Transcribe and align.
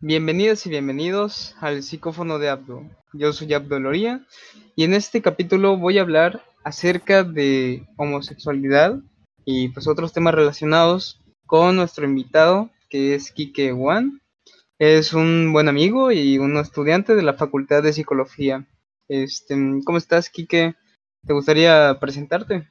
Bienvenidas 0.00 0.64
y 0.64 0.70
bienvenidos 0.70 1.56
al 1.58 1.82
psicófono 1.82 2.38
de 2.38 2.48
Abdo. 2.48 2.84
Yo 3.12 3.32
soy 3.32 3.52
Abdo 3.52 3.80
Loría 3.80 4.24
y 4.76 4.84
en 4.84 4.94
este 4.94 5.20
capítulo 5.20 5.76
voy 5.76 5.98
a 5.98 6.02
hablar 6.02 6.44
acerca 6.62 7.24
de 7.24 7.84
homosexualidad 7.96 9.00
y 9.44 9.70
pues 9.70 9.88
otros 9.88 10.12
temas 10.12 10.34
relacionados 10.34 11.20
con 11.46 11.74
nuestro 11.74 12.04
invitado 12.04 12.70
que 12.88 13.16
es 13.16 13.32
Kike 13.32 13.72
Wan. 13.72 14.20
Es 14.78 15.14
un 15.14 15.52
buen 15.52 15.66
amigo 15.66 16.12
y 16.12 16.38
un 16.38 16.56
estudiante 16.58 17.16
de 17.16 17.22
la 17.22 17.34
Facultad 17.34 17.82
de 17.82 17.92
Psicología. 17.92 18.68
Este, 19.08 19.56
¿Cómo 19.84 19.98
estás, 19.98 20.30
Kike? 20.30 20.76
¿Te 21.26 21.32
gustaría 21.32 21.98
presentarte? 21.98 22.68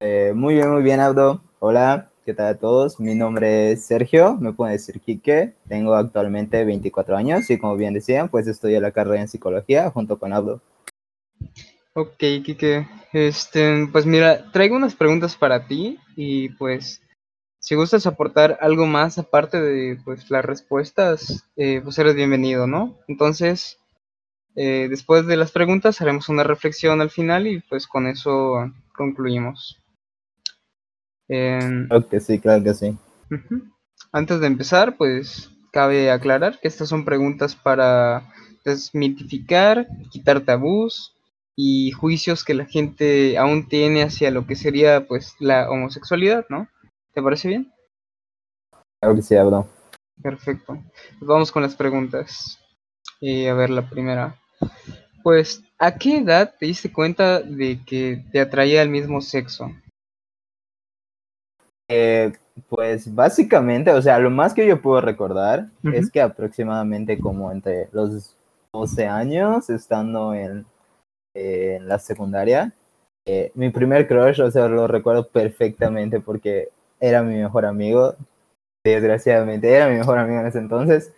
Eh, 0.00 0.32
muy 0.34 0.54
bien, 0.54 0.68
muy 0.72 0.82
bien, 0.82 0.98
Abdo. 0.98 1.44
Hola, 1.60 2.11
¿qué 2.24 2.34
tal 2.34 2.54
a 2.54 2.58
todos? 2.58 3.00
Mi 3.00 3.14
nombre 3.14 3.72
es 3.72 3.84
Sergio, 3.84 4.36
me 4.36 4.52
pueden 4.52 4.76
decir 4.76 5.00
Quique. 5.00 5.54
Tengo 5.68 5.94
actualmente 5.94 6.64
24 6.64 7.16
años 7.16 7.50
y 7.50 7.58
como 7.58 7.76
bien 7.76 7.94
decían, 7.94 8.28
pues 8.28 8.46
estudio 8.46 8.80
la 8.80 8.92
carrera 8.92 9.20
en 9.20 9.28
psicología 9.28 9.90
junto 9.90 10.18
con 10.18 10.32
Abdo. 10.32 10.60
Ok, 11.94 12.18
Quique. 12.44 12.86
Este, 13.12 13.88
pues 13.90 14.06
mira, 14.06 14.50
traigo 14.52 14.76
unas 14.76 14.94
preguntas 14.94 15.36
para 15.36 15.66
ti 15.66 15.98
y 16.16 16.50
pues 16.50 17.02
si 17.58 17.74
gustas 17.74 18.06
aportar 18.06 18.58
algo 18.60 18.86
más 18.86 19.18
aparte 19.18 19.60
de 19.60 19.98
pues 20.04 20.30
las 20.30 20.44
respuestas, 20.44 21.48
eh, 21.56 21.80
pues 21.82 21.98
eres 21.98 22.14
bienvenido, 22.14 22.66
¿no? 22.66 22.98
Entonces, 23.08 23.78
eh, 24.54 24.86
después 24.88 25.26
de 25.26 25.36
las 25.36 25.50
preguntas 25.50 26.00
haremos 26.00 26.28
una 26.28 26.44
reflexión 26.44 27.00
al 27.00 27.10
final 27.10 27.46
y 27.46 27.60
pues 27.60 27.86
con 27.86 28.06
eso 28.06 28.70
concluimos. 28.94 29.81
Claro 31.88 32.08
que 32.08 32.20
sí, 32.20 32.38
claro 32.38 32.62
que 32.62 32.74
sí. 32.74 32.98
Antes 34.12 34.40
de 34.40 34.46
empezar, 34.46 34.96
pues 34.96 35.50
cabe 35.72 36.10
aclarar 36.10 36.60
que 36.60 36.68
estas 36.68 36.88
son 36.88 37.04
preguntas 37.04 37.56
para 37.56 38.28
desmitificar, 38.64 39.86
quitar 40.10 40.40
tabús 40.42 41.16
y 41.56 41.90
juicios 41.92 42.44
que 42.44 42.54
la 42.54 42.66
gente 42.66 43.38
aún 43.38 43.68
tiene 43.68 44.02
hacia 44.02 44.30
lo 44.30 44.46
que 44.46 44.56
sería 44.56 45.06
pues 45.06 45.34
la 45.38 45.70
homosexualidad, 45.70 46.44
¿no? 46.48 46.68
¿Te 47.14 47.22
parece 47.22 47.48
bien? 47.48 47.72
Claro 49.00 49.16
que 49.16 49.22
sí, 49.22 49.34
Abdo. 49.34 49.66
Perfecto. 50.22 50.78
Pues 51.18 51.26
vamos 51.28 51.50
con 51.50 51.62
las 51.62 51.74
preguntas. 51.74 52.58
Y 53.20 53.46
a 53.46 53.54
ver, 53.54 53.70
la 53.70 53.88
primera. 53.88 54.36
Pues, 55.22 55.62
¿a 55.78 55.96
qué 55.96 56.18
edad 56.18 56.54
te 56.58 56.66
diste 56.66 56.92
cuenta 56.92 57.40
de 57.40 57.80
que 57.84 58.24
te 58.32 58.40
atraía 58.40 58.82
el 58.82 58.88
mismo 58.88 59.20
sexo? 59.20 59.70
Eh, 61.88 62.32
pues 62.68 63.14
básicamente, 63.14 63.90
o 63.90 64.02
sea, 64.02 64.18
lo 64.18 64.30
más 64.30 64.54
que 64.54 64.66
yo 64.66 64.80
puedo 64.80 65.00
recordar 65.00 65.68
es 65.82 66.10
que 66.10 66.20
aproximadamente 66.20 67.18
como 67.18 67.50
entre 67.50 67.88
los 67.92 68.36
12 68.72 69.06
años, 69.06 69.70
estando 69.70 70.34
en, 70.34 70.66
la 71.34 71.98
secundaria, 71.98 72.72
eh, 73.26 73.52
mi 73.54 73.70
primer 73.70 74.06
crush, 74.06 74.40
o 74.42 74.50
sea, 74.50 74.68
lo 74.68 74.86
recuerdo 74.86 75.28
perfectamente 75.28 76.20
porque 76.20 76.68
era 77.00 77.22
mi 77.22 77.36
mejor 77.36 77.64
amigo, 77.64 78.14
desgraciadamente 78.84 79.70
era 79.70 79.88
mi 79.88 79.96
mejor 79.96 80.18
amigo 80.18 80.40
en 80.40 80.46
ese 80.46 80.58
entonces, 80.58 81.12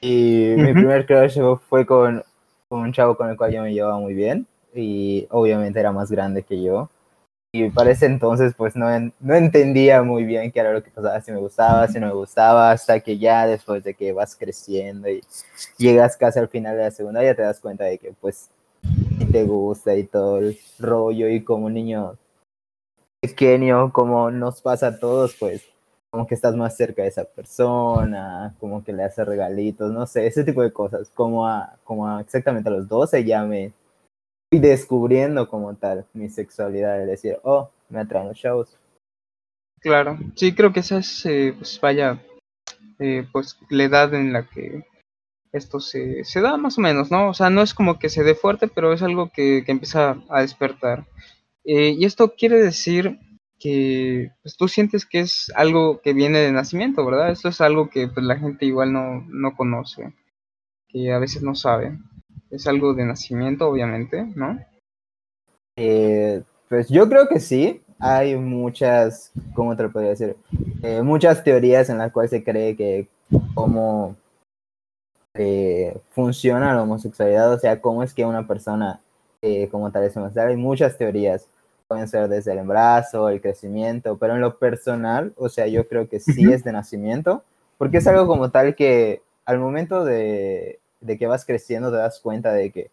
y 0.00 0.54
mi 0.56 0.72
primer 0.72 1.04
crush 1.04 1.38
fue 1.68 1.84
con 1.84 2.22
un 2.70 2.92
chavo 2.92 3.16
con 3.16 3.28
el 3.28 3.36
cual 3.36 3.52
yo 3.52 3.62
me 3.62 3.74
llevaba 3.74 3.98
muy 3.98 4.14
bien, 4.14 4.46
y 4.74 5.26
obviamente 5.30 5.78
era 5.78 5.92
más 5.92 6.10
grande 6.10 6.42
que 6.42 6.62
yo, 6.62 6.88
y 7.52 7.68
para 7.70 7.90
ese 7.90 8.06
entonces 8.06 8.54
pues 8.56 8.76
no, 8.76 8.86
no 9.18 9.34
entendía 9.34 10.02
muy 10.02 10.24
bien 10.24 10.52
qué 10.52 10.60
era 10.60 10.72
lo 10.72 10.82
que 10.82 10.90
pasaba, 10.90 11.20
si 11.20 11.32
me 11.32 11.38
gustaba, 11.38 11.88
si 11.88 11.98
no 11.98 12.06
me 12.06 12.12
gustaba, 12.12 12.70
hasta 12.70 13.00
que 13.00 13.18
ya 13.18 13.46
después 13.46 13.82
de 13.82 13.94
que 13.94 14.12
vas 14.12 14.36
creciendo 14.36 15.08
y 15.08 15.20
llegas 15.76 16.16
casi 16.16 16.38
al 16.38 16.48
final 16.48 16.76
de 16.76 16.84
la 16.84 16.90
secundaria 16.90 17.34
te 17.34 17.42
das 17.42 17.60
cuenta 17.60 17.84
de 17.84 17.98
que 17.98 18.12
pues 18.20 18.50
te 19.32 19.44
gusta 19.44 19.96
y 19.96 20.04
todo 20.04 20.38
el 20.38 20.58
rollo 20.78 21.28
y 21.28 21.42
como 21.42 21.66
un 21.66 21.74
niño 21.74 22.16
pequeño, 23.20 23.92
como 23.92 24.30
nos 24.30 24.62
pasa 24.62 24.88
a 24.88 24.98
todos, 24.98 25.36
pues 25.38 25.62
como 26.10 26.26
que 26.26 26.34
estás 26.34 26.56
más 26.56 26.76
cerca 26.76 27.02
de 27.02 27.08
esa 27.08 27.24
persona, 27.24 28.54
como 28.58 28.82
que 28.82 28.92
le 28.92 29.04
haces 29.04 29.26
regalitos, 29.26 29.92
no 29.92 30.06
sé, 30.06 30.26
ese 30.26 30.44
tipo 30.44 30.62
de 30.62 30.72
cosas, 30.72 31.10
como 31.14 31.46
a, 31.46 31.76
como 31.84 32.18
exactamente 32.18 32.68
a 32.68 32.72
los 32.72 32.88
12 32.88 33.24
ya 33.24 33.44
me 33.44 33.72
y 34.50 34.58
descubriendo 34.58 35.48
como 35.48 35.74
tal 35.76 36.06
mi 36.12 36.28
sexualidad, 36.28 37.00
es 37.00 37.08
decir, 37.08 37.38
oh, 37.44 37.70
me 37.88 38.00
atraen 38.00 38.28
los 38.28 38.36
shows. 38.36 38.76
Claro, 39.80 40.18
sí, 40.34 40.54
creo 40.54 40.72
que 40.72 40.80
esa 40.80 40.98
es, 40.98 41.24
eh, 41.24 41.54
pues 41.56 41.80
vaya, 41.80 42.20
eh, 42.98 43.26
pues 43.32 43.58
la 43.70 43.84
edad 43.84 44.12
en 44.12 44.32
la 44.32 44.46
que 44.48 44.84
esto 45.52 45.80
se, 45.80 46.24
se, 46.24 46.40
da 46.40 46.56
más 46.56 46.78
o 46.78 46.80
menos, 46.80 47.10
¿no? 47.10 47.30
O 47.30 47.34
sea, 47.34 47.48
no 47.48 47.62
es 47.62 47.74
como 47.74 47.98
que 47.98 48.08
se 48.08 48.22
dé 48.22 48.34
fuerte, 48.34 48.68
pero 48.68 48.92
es 48.92 49.02
algo 49.02 49.30
que, 49.30 49.62
que 49.64 49.72
empieza 49.72 50.22
a 50.28 50.42
despertar. 50.42 51.06
Eh, 51.64 51.94
y 51.98 52.04
esto 52.04 52.34
quiere 52.36 52.60
decir 52.60 53.18
que 53.58 54.32
pues, 54.42 54.56
tú 54.56 54.68
sientes 54.68 55.06
que 55.06 55.20
es 55.20 55.52
algo 55.54 56.00
que 56.00 56.12
viene 56.12 56.38
de 56.38 56.52
nacimiento, 56.52 57.04
¿verdad? 57.04 57.30
Esto 57.30 57.48
es 57.48 57.60
algo 57.60 57.88
que 57.88 58.08
pues, 58.08 58.24
la 58.26 58.36
gente 58.36 58.66
igual 58.66 58.92
no, 58.92 59.24
no 59.28 59.56
conoce, 59.56 60.12
que 60.88 61.12
a 61.12 61.18
veces 61.18 61.42
no 61.42 61.54
sabe 61.54 61.98
es 62.50 62.66
algo 62.66 62.94
de 62.94 63.04
nacimiento, 63.04 63.68
obviamente, 63.68 64.24
¿no? 64.34 64.58
Eh, 65.76 66.42
pues 66.68 66.88
yo 66.88 67.08
creo 67.08 67.28
que 67.28 67.40
sí. 67.40 67.82
Hay 68.02 68.34
muchas, 68.36 69.30
¿cómo 69.54 69.76
te 69.76 69.82
lo 69.82 69.92
podría 69.92 70.10
decir? 70.10 70.34
Eh, 70.82 71.02
muchas 71.02 71.44
teorías 71.44 71.90
en 71.90 71.98
las 71.98 72.10
cuales 72.12 72.30
se 72.30 72.42
cree 72.42 72.74
que 72.74 73.08
cómo 73.52 74.16
eh, 75.34 75.98
funciona 76.10 76.74
la 76.74 76.82
homosexualidad, 76.82 77.52
o 77.52 77.58
sea, 77.58 77.78
cómo 77.82 78.02
es 78.02 78.14
que 78.14 78.24
una 78.24 78.46
persona 78.46 79.00
como 79.70 79.90
tal 79.90 80.04
es 80.04 80.16
homosexual. 80.16 80.48
Hay 80.48 80.56
muchas 80.56 80.96
teorías. 80.96 81.46
Pueden 81.88 82.08
ser 82.08 82.28
desde 82.28 82.52
el 82.52 82.58
embarazo, 82.58 83.28
el 83.28 83.40
crecimiento, 83.40 84.16
pero 84.16 84.34
en 84.34 84.40
lo 84.40 84.58
personal, 84.58 85.34
o 85.36 85.48
sea, 85.48 85.66
yo 85.66 85.88
creo 85.88 86.08
que 86.08 86.20
sí 86.20 86.50
es 86.52 86.62
de 86.62 86.72
nacimiento, 86.72 87.42
porque 87.78 87.98
es 87.98 88.06
algo 88.06 88.26
como 88.26 88.50
tal 88.50 88.76
que 88.76 89.22
al 89.44 89.58
momento 89.58 90.04
de 90.04 90.78
de 91.00 91.18
que 91.18 91.26
vas 91.26 91.44
creciendo 91.44 91.90
te 91.90 91.96
das 91.96 92.20
cuenta 92.20 92.52
de 92.52 92.70
que 92.70 92.90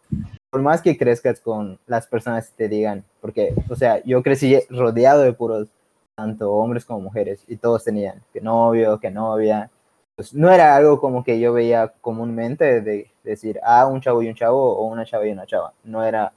por 0.50 0.62
más 0.62 0.80
que 0.80 0.96
crezcas 0.96 1.40
con 1.40 1.78
las 1.86 2.06
personas 2.06 2.48
que 2.48 2.56
te 2.56 2.68
digan, 2.68 3.04
porque, 3.20 3.54
o 3.68 3.76
sea, 3.76 4.02
yo 4.04 4.22
crecí 4.22 4.58
rodeado 4.70 5.22
de 5.22 5.32
puros, 5.32 5.68
tanto 6.14 6.52
hombres 6.52 6.84
como 6.84 7.00
mujeres, 7.00 7.44
y 7.46 7.56
todos 7.56 7.84
tenían 7.84 8.22
que 8.32 8.40
novio, 8.40 8.98
que 8.98 9.10
novia, 9.10 9.70
pues 10.16 10.34
no 10.34 10.50
era 10.50 10.74
algo 10.74 11.00
como 11.00 11.22
que 11.22 11.38
yo 11.38 11.52
veía 11.52 11.92
comúnmente 12.00 12.80
de 12.80 13.10
decir, 13.22 13.60
ah, 13.62 13.86
un 13.86 14.00
chavo 14.00 14.22
y 14.22 14.28
un 14.28 14.34
chavo, 14.34 14.76
o 14.76 14.86
una 14.86 15.04
chava 15.04 15.26
y 15.26 15.30
una 15.32 15.46
chava, 15.46 15.72
no 15.84 16.02
era 16.02 16.32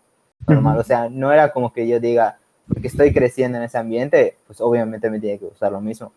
normal, 0.47 0.77
o 0.77 0.83
sea, 0.83 1.09
no 1.09 1.31
era 1.31 1.51
como 1.51 1.71
que 1.73 1.87
yo 1.87 1.99
diga, 1.99 2.37
porque 2.67 2.87
estoy 2.87 3.13
creciendo 3.13 3.57
en 3.57 3.63
ese 3.63 3.77
ambiente, 3.77 4.37
pues 4.45 4.61
obviamente 4.61 5.09
me 5.09 5.19
tiene 5.19 5.39
que 5.39 5.45
gustar 5.45 5.71
lo 5.71 5.81
mismo. 5.81 6.11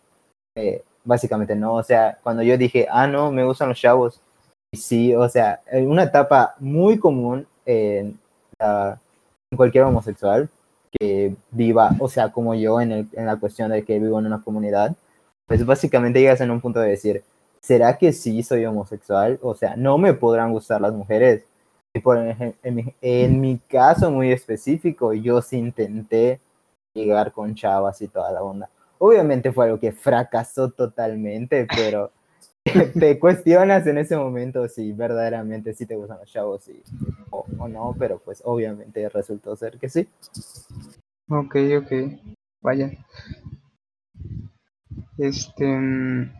Eh, 0.55 0.83
básicamente 1.03 1.55
no, 1.55 1.75
o 1.75 1.83
sea, 1.83 2.17
cuando 2.23 2.43
yo 2.43 2.57
dije, 2.57 2.87
ah, 2.89 3.07
no, 3.07 3.31
me 3.31 3.43
gustan 3.43 3.69
los 3.69 3.79
chavos, 3.79 4.21
sí, 4.73 5.15
o 5.15 5.27
sea, 5.29 5.61
una 5.71 6.03
etapa 6.03 6.55
muy 6.59 6.99
común 6.99 7.47
en, 7.65 8.19
cualquier 9.55 9.83
homosexual 9.85 10.49
que 10.91 11.35
viva, 11.51 11.91
o 11.99 12.07
sea, 12.07 12.31
como 12.31 12.55
yo 12.55 12.81
en, 12.81 12.91
el, 12.91 13.07
en 13.13 13.25
la 13.25 13.37
cuestión 13.37 13.71
de 13.71 13.83
que 13.83 13.99
vivo 13.99 14.19
en 14.19 14.25
una 14.27 14.41
comunidad, 14.41 14.95
pues 15.47 15.65
básicamente 15.65 16.19
llegas 16.19 16.41
en 16.41 16.51
un 16.51 16.61
punto 16.61 16.79
de 16.79 16.89
decir, 16.89 17.23
¿será 17.61 17.97
que 17.97 18.13
sí 18.13 18.43
soy 18.43 18.65
homosexual? 18.65 19.39
O 19.41 19.55
sea, 19.55 19.75
no 19.75 19.97
me 19.97 20.13
podrán 20.13 20.51
gustar 20.51 20.81
las 20.81 20.93
mujeres. 20.93 21.43
Y 21.93 21.99
por 21.99 22.17
en, 22.17 22.55
en, 23.01 23.41
mi 23.41 23.57
caso 23.57 24.11
muy 24.11 24.31
específico, 24.31 25.13
yo 25.13 25.41
sí 25.41 25.57
intenté 25.57 26.39
llegar 26.93 27.31
con 27.31 27.55
chavas 27.55 28.01
y 28.01 28.07
toda 28.07 28.31
la 28.31 28.43
onda. 28.43 28.69
Obviamente 28.97 29.51
fue 29.51 29.65
algo 29.65 29.79
que 29.79 29.91
fracasó 29.91 30.69
totalmente, 30.71 31.67
pero 31.75 32.11
te 32.99 33.19
cuestionas 33.19 33.85
en 33.85 33.97
ese 33.97 34.17
momento 34.17 34.67
si 34.67 34.91
verdaderamente 34.91 35.73
sí 35.73 35.85
te 35.85 35.95
gustan 35.95 36.17
los 36.19 36.31
chavos 36.31 36.67
y, 36.67 36.81
o, 37.29 37.67
no, 37.67 37.95
pero 37.97 38.19
pues 38.19 38.41
obviamente 38.43 39.07
resultó 39.09 39.55
ser 39.55 39.77
que 39.77 39.87
sí. 39.87 40.07
Ok, 41.29 41.55
ok. 41.77 41.91
Vaya. 42.61 42.91
Este. 45.17 45.65
Mm, 45.65 46.31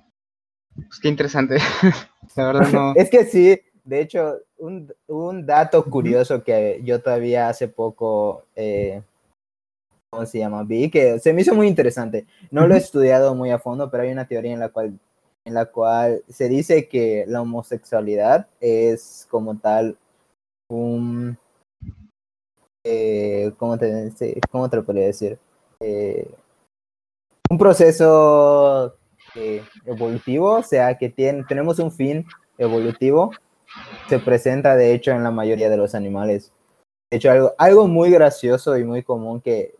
pues 0.76 1.00
qué 1.00 1.08
interesante. 1.10 1.58
La 2.36 2.48
verdad 2.48 2.72
no. 2.72 2.94
es 2.96 3.10
que 3.10 3.26
sí, 3.26 3.60
de 3.84 4.02
hecho, 4.02 4.40
un, 4.58 4.92
un, 5.08 5.46
dato 5.46 5.84
curioso 5.86 6.44
que 6.44 6.82
yo 6.84 7.02
todavía 7.02 7.50
hace 7.50 7.68
poco. 7.68 8.46
Eh, 8.56 9.02
¿Cómo 10.10 10.26
se 10.26 10.40
llama? 10.40 10.64
Vi 10.64 10.90
que 10.90 11.20
se 11.20 11.34
me 11.34 11.42
hizo 11.42 11.54
muy 11.54 11.68
interesante. 11.68 12.26
No 12.50 12.68
lo 12.68 12.76
he 12.76 12.78
estudiado 12.78 13.36
muy 13.36 13.52
a 13.52 13.60
fondo, 13.60 13.92
pero 13.92 14.04
hay 14.04 14.12
una 14.12 14.28
teoría 14.28 14.54
en 14.54 14.62
la 14.62 14.70
cual 14.70 14.98
en 15.46 15.54
la 15.54 15.66
cual 15.66 16.24
se 16.28 16.50
dice 16.50 16.88
que 16.88 17.24
la 17.28 17.42
homosexualidad 17.42 18.48
es 18.60 19.28
como 19.30 19.58
tal 19.58 19.98
un... 20.70 21.38
Eh, 22.84 23.52
¿cómo, 23.58 23.78
te, 23.78 24.12
¿Cómo 24.52 24.70
te 24.70 24.78
lo 24.78 24.84
podría 24.84 25.06
decir? 25.06 25.40
Eh, 25.80 26.30
un 27.50 27.58
proceso 27.58 28.96
eh, 29.36 29.64
evolutivo, 29.86 30.56
o 30.56 30.64
sea, 30.64 30.98
que 30.98 31.10
tiene, 31.10 31.44
tenemos 31.48 31.80
un 31.80 31.92
fin 31.92 32.26
evolutivo, 32.58 33.32
se 34.08 34.20
presenta 34.20 34.76
de 34.76 34.94
hecho 34.94 35.12
en 35.12 35.24
la 35.24 35.32
mayoría 35.32 35.70
de 35.70 35.78
los 35.78 35.96
animales. 35.96 36.52
De 37.12 37.18
hecho, 37.18 37.32
algo, 37.32 37.54
algo 37.58 37.88
muy 37.88 38.10
gracioso 38.12 38.78
y 38.78 38.84
muy 38.84 39.04
común 39.04 39.42
que 39.42 39.76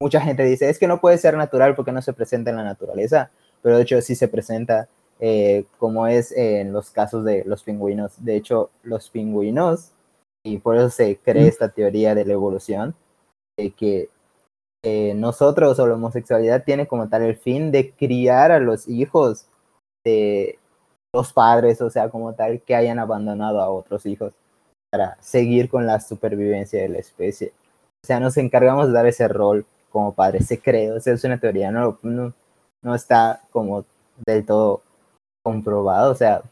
mucha 0.00 0.20
gente 0.20 0.44
dice 0.44 0.68
es 0.68 0.78
que 0.78 0.86
no 0.86 1.00
puede 1.00 1.18
ser 1.18 1.36
natural 1.36 1.74
porque 1.74 1.92
no 1.92 2.02
se 2.02 2.12
presenta 2.12 2.50
en 2.50 2.56
la 2.56 2.64
naturaleza, 2.64 3.30
pero 3.62 3.76
de 3.76 3.82
hecho 3.82 4.00
sí 4.00 4.14
se 4.14 4.28
presenta 4.28 4.88
eh, 5.20 5.64
como 5.78 6.06
es 6.06 6.32
en 6.32 6.72
los 6.72 6.90
casos 6.90 7.24
de 7.24 7.44
los 7.44 7.62
pingüinos. 7.62 8.24
De 8.24 8.36
hecho, 8.36 8.70
los 8.82 9.10
pingüinos, 9.10 9.92
y 10.44 10.58
por 10.58 10.76
eso 10.76 10.90
se 10.90 11.16
cree 11.16 11.48
esta 11.48 11.68
teoría 11.70 12.14
de 12.14 12.24
la 12.24 12.34
evolución, 12.34 12.94
de 13.56 13.70
que 13.72 14.10
eh, 14.84 15.14
nosotros 15.14 15.78
o 15.78 15.86
la 15.86 15.94
homosexualidad 15.94 16.64
tiene 16.64 16.86
como 16.86 17.08
tal 17.08 17.22
el 17.22 17.36
fin 17.36 17.72
de 17.72 17.92
criar 17.92 18.52
a 18.52 18.60
los 18.60 18.88
hijos 18.88 19.46
de 20.04 20.58
los 21.12 21.32
padres, 21.32 21.80
o 21.80 21.90
sea, 21.90 22.10
como 22.10 22.34
tal, 22.34 22.60
que 22.62 22.76
hayan 22.76 22.98
abandonado 22.98 23.60
a 23.60 23.70
otros 23.70 24.06
hijos 24.06 24.34
para 24.90 25.16
seguir 25.20 25.68
con 25.68 25.86
la 25.86 26.00
supervivencia 26.00 26.80
de 26.82 26.88
la 26.88 26.98
especie. 26.98 27.52
O 28.04 28.06
sea, 28.06 28.20
nos 28.20 28.36
encargamos 28.36 28.86
de 28.86 28.92
dar 28.92 29.06
ese 29.06 29.28
rol 29.28 29.66
como 29.90 30.14
padres, 30.14 30.46
se 30.46 30.60
cree, 30.60 30.92
o 30.92 31.00
sea, 31.00 31.14
es 31.14 31.24
una 31.24 31.40
teoría, 31.40 31.70
no, 31.72 31.98
no, 32.02 32.32
no 32.82 32.94
está 32.94 33.42
como 33.50 33.84
del 34.26 34.44
todo 34.46 34.82
comprobado, 35.48 36.12
o 36.12 36.14
sea, 36.14 36.42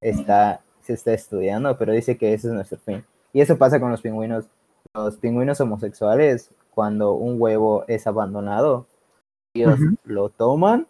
está, 0.00 0.60
se 0.80 0.94
está 0.94 1.12
estudiando, 1.12 1.76
pero 1.76 1.92
dice 1.92 2.16
que 2.16 2.32
ese 2.32 2.48
es 2.48 2.54
nuestro 2.54 2.78
fin. 2.78 3.04
Y 3.34 3.42
eso 3.42 3.58
pasa 3.58 3.78
con 3.78 3.90
los 3.90 4.00
pingüinos. 4.00 4.46
Los 4.94 5.16
pingüinos 5.16 5.60
homosexuales, 5.60 6.50
cuando 6.74 7.12
un 7.12 7.38
huevo 7.38 7.84
es 7.88 8.06
abandonado, 8.06 8.86
ellos 9.54 9.78
lo 10.04 10.30
toman, 10.30 10.86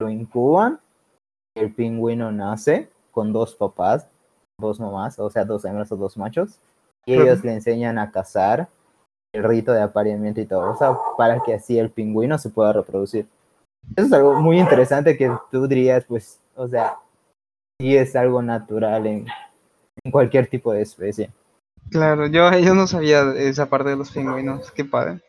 lo 0.00 0.10
incuban, 0.10 0.80
el 1.56 1.72
pingüino 1.72 2.32
nace 2.32 2.88
con 3.12 3.32
dos 3.32 3.54
papás, 3.54 4.08
dos 4.60 4.80
mamás, 4.80 5.16
o 5.20 5.30
sea, 5.30 5.44
dos 5.44 5.64
hembras 5.64 5.92
o 5.92 5.96
dos 5.96 6.16
machos, 6.16 6.58
y 7.06 7.14
ellos 7.14 7.44
le 7.44 7.54
enseñan 7.54 7.98
a 7.98 8.10
cazar, 8.10 8.68
el 9.32 9.44
rito 9.44 9.72
de 9.72 9.82
apareamiento 9.82 10.40
y 10.40 10.46
todo, 10.46 10.72
o 10.72 10.76
sea, 10.76 10.96
para 11.16 11.40
que 11.40 11.54
así 11.54 11.78
el 11.78 11.90
pingüino 11.90 12.36
se 12.36 12.50
pueda 12.50 12.72
reproducir. 12.72 13.28
Eso 13.94 14.06
es 14.06 14.12
algo 14.12 14.34
muy 14.40 14.58
interesante 14.58 15.16
que 15.16 15.30
tú 15.52 15.68
dirías, 15.68 16.04
pues, 16.04 16.40
o 16.58 16.68
sea, 16.68 16.96
sí 17.80 17.96
es 17.96 18.14
algo 18.16 18.42
natural 18.42 19.06
en, 19.06 19.26
en 20.04 20.10
cualquier 20.10 20.48
tipo 20.48 20.72
de 20.72 20.82
especie. 20.82 21.30
Claro, 21.90 22.26
yo, 22.26 22.50
yo 22.58 22.74
no 22.74 22.86
sabía 22.86 23.32
esa 23.36 23.70
parte 23.70 23.90
de 23.90 23.96
los 23.96 24.10
pingüinos, 24.10 24.70
qué 24.72 24.84
padre. 24.84 25.20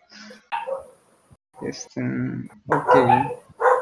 Este, 1.61 2.01
ok. 2.67 2.95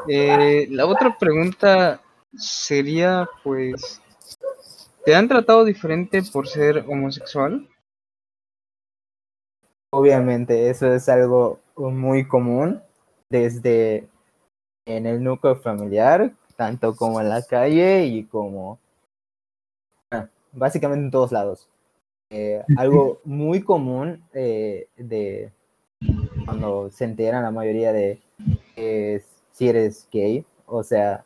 Eh, 0.08 0.68
la 0.70 0.86
otra 0.86 1.16
pregunta 1.18 2.00
sería, 2.36 3.28
pues, 3.42 4.00
¿te 5.04 5.14
han 5.14 5.28
tratado 5.28 5.64
diferente 5.64 6.22
por 6.32 6.46
ser 6.46 6.84
homosexual? 6.86 7.68
Obviamente, 9.90 10.68
eso 10.68 10.92
es 10.92 11.08
algo 11.08 11.60
muy 11.76 12.28
común 12.28 12.82
desde 13.30 14.06
en 14.86 15.06
el 15.06 15.22
núcleo 15.22 15.56
familiar, 15.56 16.32
tanto 16.58 16.96
como 16.96 17.20
en 17.20 17.28
la 17.28 17.42
calle 17.42 18.06
y 18.06 18.24
como 18.24 18.78
básicamente 20.52 21.04
en 21.04 21.10
todos 21.10 21.30
lados. 21.30 21.68
Eh, 22.30 22.62
algo 22.76 23.20
muy 23.24 23.62
común 23.62 24.22
eh, 24.34 24.88
de 24.96 25.52
cuando 26.44 26.90
se 26.90 27.04
enteran 27.04 27.42
la 27.42 27.50
mayoría 27.50 27.92
de 27.92 28.20
si 29.52 29.68
eres 29.68 30.08
gay, 30.12 30.44
o 30.66 30.82
sea, 30.82 31.24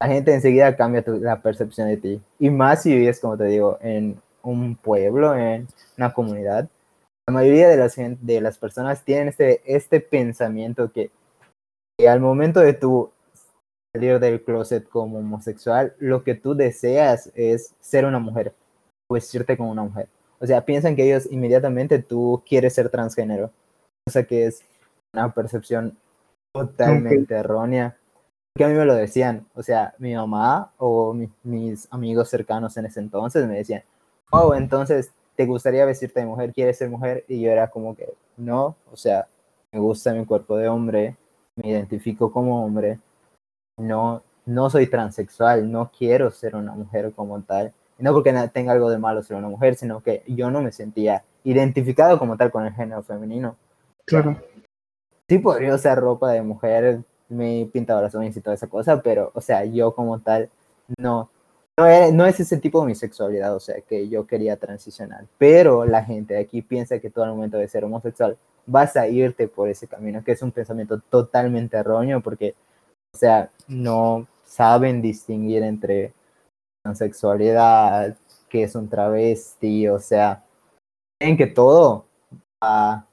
la 0.00 0.08
gente 0.08 0.34
enseguida 0.34 0.76
cambia 0.76 1.04
la 1.06 1.40
percepción 1.40 1.88
de 1.88 1.96
ti. 1.96 2.20
Y 2.38 2.50
más 2.50 2.82
si 2.82 2.94
vives, 2.94 3.20
como 3.20 3.36
te 3.36 3.44
digo, 3.44 3.78
en 3.80 4.20
un 4.42 4.76
pueblo, 4.76 5.34
en 5.34 5.68
una 5.96 6.12
comunidad. 6.12 6.68
La 7.26 7.32
mayoría 7.32 7.68
de 7.68 7.76
las, 7.76 7.96
de 7.96 8.40
las 8.40 8.58
personas 8.58 9.02
tienen 9.02 9.28
este, 9.28 9.62
este 9.64 10.00
pensamiento 10.00 10.92
que 10.92 11.10
y 11.98 12.06
al 12.06 12.20
momento 12.20 12.60
de 12.60 12.74
tu 12.74 13.10
salir 13.94 14.18
del 14.18 14.42
closet 14.42 14.88
como 14.88 15.18
homosexual, 15.18 15.94
lo 15.98 16.24
que 16.24 16.34
tú 16.34 16.54
deseas 16.54 17.30
es 17.34 17.74
ser 17.80 18.04
una 18.04 18.18
mujer, 18.18 18.52
vestirte 19.10 19.56
como 19.56 19.70
una 19.70 19.84
mujer. 19.84 20.08
O 20.40 20.46
sea, 20.46 20.64
piensan 20.64 20.96
que 20.96 21.04
ellos 21.04 21.28
inmediatamente 21.30 22.00
tú 22.00 22.42
quieres 22.46 22.74
ser 22.74 22.90
transgénero, 22.90 23.50
cosa 24.04 24.24
que 24.24 24.46
es 24.46 24.62
una 25.14 25.32
percepción 25.32 25.96
totalmente 26.52 27.34
errónea. 27.34 27.96
Que 28.56 28.64
a 28.64 28.68
mí 28.68 28.74
me 28.74 28.84
lo 28.84 28.94
decían, 28.94 29.46
o 29.54 29.62
sea, 29.62 29.94
mi 29.98 30.14
mamá 30.14 30.72
o 30.78 31.16
mis 31.42 31.88
amigos 31.92 32.28
cercanos 32.28 32.76
en 32.76 32.86
ese 32.86 33.00
entonces 33.00 33.46
me 33.46 33.56
decían, 33.56 33.82
oh, 34.30 34.54
entonces, 34.54 35.12
¿te 35.36 35.46
gustaría 35.46 35.84
vestirte 35.84 36.20
de 36.20 36.26
mujer? 36.26 36.52
¿Quieres 36.52 36.78
ser 36.78 36.88
mujer? 36.90 37.24
Y 37.28 37.40
yo 37.40 37.50
era 37.50 37.68
como 37.68 37.96
que, 37.96 38.12
no, 38.36 38.76
o 38.92 38.96
sea, 38.96 39.26
me 39.72 39.80
gusta 39.80 40.12
mi 40.12 40.24
cuerpo 40.24 40.56
de 40.56 40.68
hombre, 40.68 41.16
me 41.56 41.70
identifico 41.70 42.30
como 42.30 42.64
hombre, 42.64 42.98
no, 43.76 44.22
no 44.46 44.70
soy 44.70 44.86
transexual, 44.86 45.70
no 45.70 45.90
quiero 45.96 46.30
ser 46.30 46.56
una 46.56 46.72
mujer 46.72 47.12
como 47.12 47.40
tal. 47.42 47.72
No 47.98 48.12
porque 48.12 48.34
tenga 48.52 48.72
algo 48.72 48.90
de 48.90 48.98
malo 48.98 49.22
ser 49.22 49.36
una 49.36 49.48
mujer, 49.48 49.76
sino 49.76 50.02
que 50.02 50.22
yo 50.26 50.50
no 50.50 50.60
me 50.60 50.72
sentía 50.72 51.22
identificado 51.44 52.18
como 52.18 52.36
tal 52.36 52.50
con 52.50 52.66
el 52.66 52.72
género 52.72 53.02
femenino. 53.02 53.56
Claro. 54.04 54.36
Sí 55.28 55.38
podría 55.38 55.74
usar 55.74 55.98
ropa 55.98 56.32
de 56.32 56.42
mujer, 56.42 57.02
me 57.28 57.62
he 57.62 57.66
pintado 57.66 58.02
las 58.02 58.14
uñas 58.14 58.36
y 58.36 58.40
toda 58.40 58.54
esa 58.54 58.66
cosa, 58.66 59.00
pero, 59.00 59.30
o 59.34 59.40
sea, 59.40 59.64
yo 59.64 59.94
como 59.94 60.18
tal, 60.18 60.50
no, 60.98 61.30
no, 61.76 62.12
no 62.12 62.26
es 62.26 62.40
ese 62.40 62.58
tipo 62.58 62.80
de 62.80 62.88
mi 62.88 62.94
sexualidad, 62.94 63.54
o 63.54 63.60
sea, 63.60 63.76
que 63.88 64.08
yo 64.08 64.26
quería 64.26 64.56
transicionar. 64.56 65.24
Pero 65.38 65.84
la 65.84 66.04
gente 66.04 66.34
de 66.34 66.40
aquí 66.40 66.62
piensa 66.62 66.98
que 66.98 67.10
todo 67.10 67.24
el 67.24 67.30
momento 67.30 67.56
de 67.56 67.68
ser 67.68 67.84
homosexual 67.84 68.36
vas 68.66 68.96
a 68.96 69.08
irte 69.08 69.48
por 69.48 69.68
ese 69.68 69.86
camino, 69.86 70.22
que 70.24 70.32
es 70.32 70.42
un 70.42 70.52
pensamiento 70.52 71.00
totalmente 71.00 71.76
erróneo 71.76 72.20
porque, 72.20 72.54
o 73.14 73.16
sea, 73.16 73.50
no 73.68 74.26
saben 74.44 75.00
distinguir 75.00 75.62
entre 75.62 76.12
sexualidad, 76.94 78.16
que 78.48 78.64
es 78.64 78.74
un 78.74 78.88
travesti, 78.88 79.88
o 79.88 79.98
sea, 79.98 80.44
creen 81.18 81.36
que 81.36 81.46
todo 81.46 82.04
va 82.62 83.06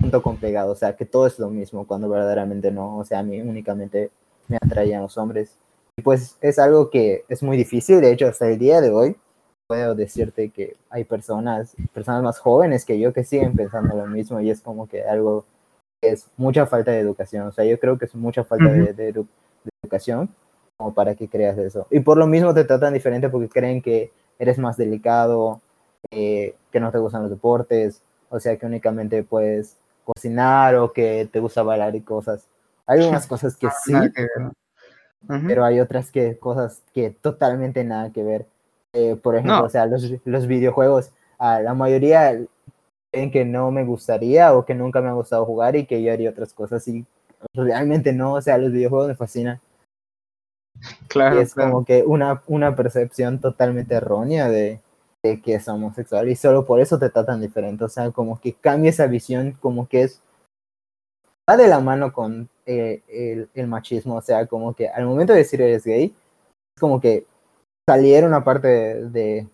junto 0.00 0.22
con 0.22 0.36
pegado, 0.36 0.72
o 0.72 0.76
sea, 0.76 0.94
que 0.96 1.06
todo 1.06 1.26
es 1.26 1.38
lo 1.38 1.48
mismo, 1.50 1.86
cuando 1.86 2.08
verdaderamente 2.08 2.70
no, 2.70 2.98
o 2.98 3.04
sea, 3.04 3.20
a 3.20 3.22
mí 3.22 3.40
únicamente 3.40 4.10
me 4.46 4.56
atraían 4.56 5.02
los 5.02 5.16
hombres. 5.16 5.56
Y 5.96 6.02
pues 6.02 6.36
es 6.40 6.58
algo 6.58 6.90
que 6.90 7.24
es 7.28 7.42
muy 7.42 7.56
difícil, 7.56 8.00
de 8.00 8.12
hecho, 8.12 8.28
hasta 8.28 8.46
el 8.48 8.58
día 8.58 8.80
de 8.80 8.90
hoy, 8.90 9.16
puedo 9.66 9.94
decirte 9.94 10.50
que 10.50 10.76
hay 10.90 11.04
personas, 11.04 11.74
personas 11.94 12.22
más 12.22 12.38
jóvenes 12.38 12.84
que 12.84 12.98
yo 12.98 13.12
que 13.12 13.24
siguen 13.24 13.54
pensando 13.54 13.96
lo 13.96 14.06
mismo 14.06 14.40
y 14.40 14.50
es 14.50 14.60
como 14.60 14.88
que 14.88 15.04
algo 15.04 15.46
es 16.00 16.26
mucha 16.36 16.66
falta 16.66 16.90
de 16.90 17.00
educación. 17.00 17.48
O 17.48 17.52
sea, 17.52 17.64
yo 17.64 17.78
creo 17.78 17.98
que 17.98 18.06
es 18.06 18.14
mucha 18.14 18.44
falta 18.44 18.70
de, 18.70 19.26
educación 19.82 20.28
como 20.76 20.94
para 20.94 21.14
que 21.14 21.28
creas 21.28 21.58
eso. 21.58 21.86
Y 21.90 22.00
por 22.00 22.16
lo 22.16 22.26
mismo 22.26 22.54
te 22.54 22.64
tratan 22.64 22.94
diferente 22.94 23.28
porque 23.28 23.48
creen 23.48 23.82
que 23.82 24.10
eres 24.38 24.58
más 24.58 24.76
delicado, 24.76 25.60
eh, 26.10 26.54
que 26.72 26.80
no 26.80 26.90
te 26.90 26.98
gustan 26.98 27.22
los 27.22 27.30
deportes, 27.30 28.02
o 28.30 28.40
sea, 28.40 28.56
que 28.56 28.64
únicamente 28.64 29.22
puedes 29.22 29.76
cocinar 30.04 30.76
o 30.76 30.92
que 30.92 31.28
te 31.30 31.40
gusta 31.40 31.62
bailar 31.62 31.94
y 31.94 32.00
cosas. 32.00 32.48
Hay 32.86 33.06
unas 33.06 33.26
cosas 33.26 33.56
que 33.56 33.68
sí, 33.84 33.92
pero 35.46 35.64
hay 35.64 35.80
otras 35.80 36.10
que 36.10 36.38
cosas 36.38 36.82
que 36.94 37.10
totalmente 37.10 37.84
nada 37.84 38.10
que 38.10 38.22
ver. 38.22 38.46
Eh, 38.92 39.16
por 39.22 39.36
ejemplo, 39.36 39.64
o 39.64 39.68
sea, 39.68 39.86
los, 39.86 40.10
los 40.24 40.46
videojuegos, 40.46 41.12
a 41.38 41.60
la 41.60 41.74
mayoría 41.74 42.40
en 43.12 43.30
que 43.30 43.44
no 43.44 43.70
me 43.70 43.84
gustaría 43.84 44.54
o 44.54 44.64
que 44.64 44.74
nunca 44.74 45.00
me 45.00 45.08
ha 45.08 45.12
gustado 45.12 45.44
jugar 45.44 45.76
y 45.76 45.86
que 45.86 46.02
yo 46.02 46.12
haría 46.12 46.30
otras 46.30 46.52
cosas 46.52 46.86
y 46.88 47.04
realmente 47.54 48.12
no, 48.12 48.34
o 48.34 48.42
sea, 48.42 48.58
los 48.58 48.72
videojuegos 48.72 49.08
me 49.08 49.14
fascinan. 49.14 49.60
Claro. 51.08 51.36
Y 51.36 51.42
es 51.42 51.54
como 51.54 51.84
que 51.84 52.04
una, 52.04 52.42
una 52.46 52.74
percepción 52.76 53.40
totalmente 53.40 53.94
errónea 53.94 54.48
de, 54.48 54.80
de, 55.22 55.40
que 55.42 55.54
es 55.54 55.68
homosexual 55.68 56.28
y 56.28 56.36
solo 56.36 56.64
por 56.64 56.80
eso 56.80 56.98
te 56.98 57.10
tratan 57.10 57.40
diferente, 57.40 57.84
o 57.84 57.88
sea, 57.88 58.10
como 58.10 58.40
que 58.40 58.54
cambia 58.54 58.90
esa 58.90 59.06
visión, 59.06 59.52
como 59.60 59.88
que 59.88 60.02
es, 60.02 60.22
va 61.48 61.56
de 61.56 61.68
la 61.68 61.80
mano 61.80 62.12
con 62.12 62.48
eh, 62.66 63.02
el, 63.08 63.48
el 63.54 63.66
machismo, 63.66 64.16
o 64.16 64.22
sea, 64.22 64.46
como 64.46 64.74
que 64.74 64.88
al 64.88 65.04
momento 65.06 65.32
de 65.32 65.40
decir 65.40 65.60
eres 65.60 65.84
gay, 65.84 66.14
es 66.76 66.80
como 66.80 67.00
que 67.00 67.26
saliera 67.88 68.26
una 68.26 68.44
parte 68.44 68.68
de, 68.68 69.10
de, 69.10 69.46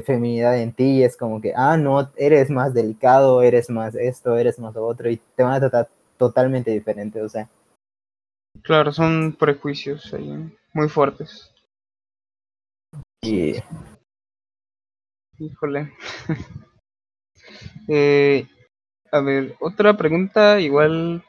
feminidad 0.00 0.58
en 0.58 0.72
ti 0.72 0.98
y 0.98 1.02
es 1.02 1.16
como 1.16 1.40
que, 1.40 1.52
ah, 1.54 1.76
no, 1.76 2.10
eres 2.16 2.48
más 2.48 2.72
delicado, 2.72 3.42
eres 3.42 3.68
más 3.68 3.94
esto, 3.94 4.38
eres 4.38 4.58
más 4.58 4.74
lo 4.74 4.86
otro 4.86 5.10
y 5.10 5.18
te 5.36 5.42
van 5.42 5.52
a 5.52 5.60
tratar 5.60 5.88
totalmente 6.16 6.70
diferente, 6.70 7.20
o 7.20 7.28
sea. 7.28 7.48
Claro, 8.62 8.92
son 8.92 9.34
prejuicios 9.34 10.14
ahí 10.14 10.56
muy 10.72 10.88
fuertes. 10.88 11.52
Y... 13.22 13.56
Híjole. 15.38 15.92
eh, 17.88 18.46
a 19.10 19.20
ver, 19.20 19.56
otra 19.60 19.96
pregunta 19.96 20.60
igual 20.60 21.22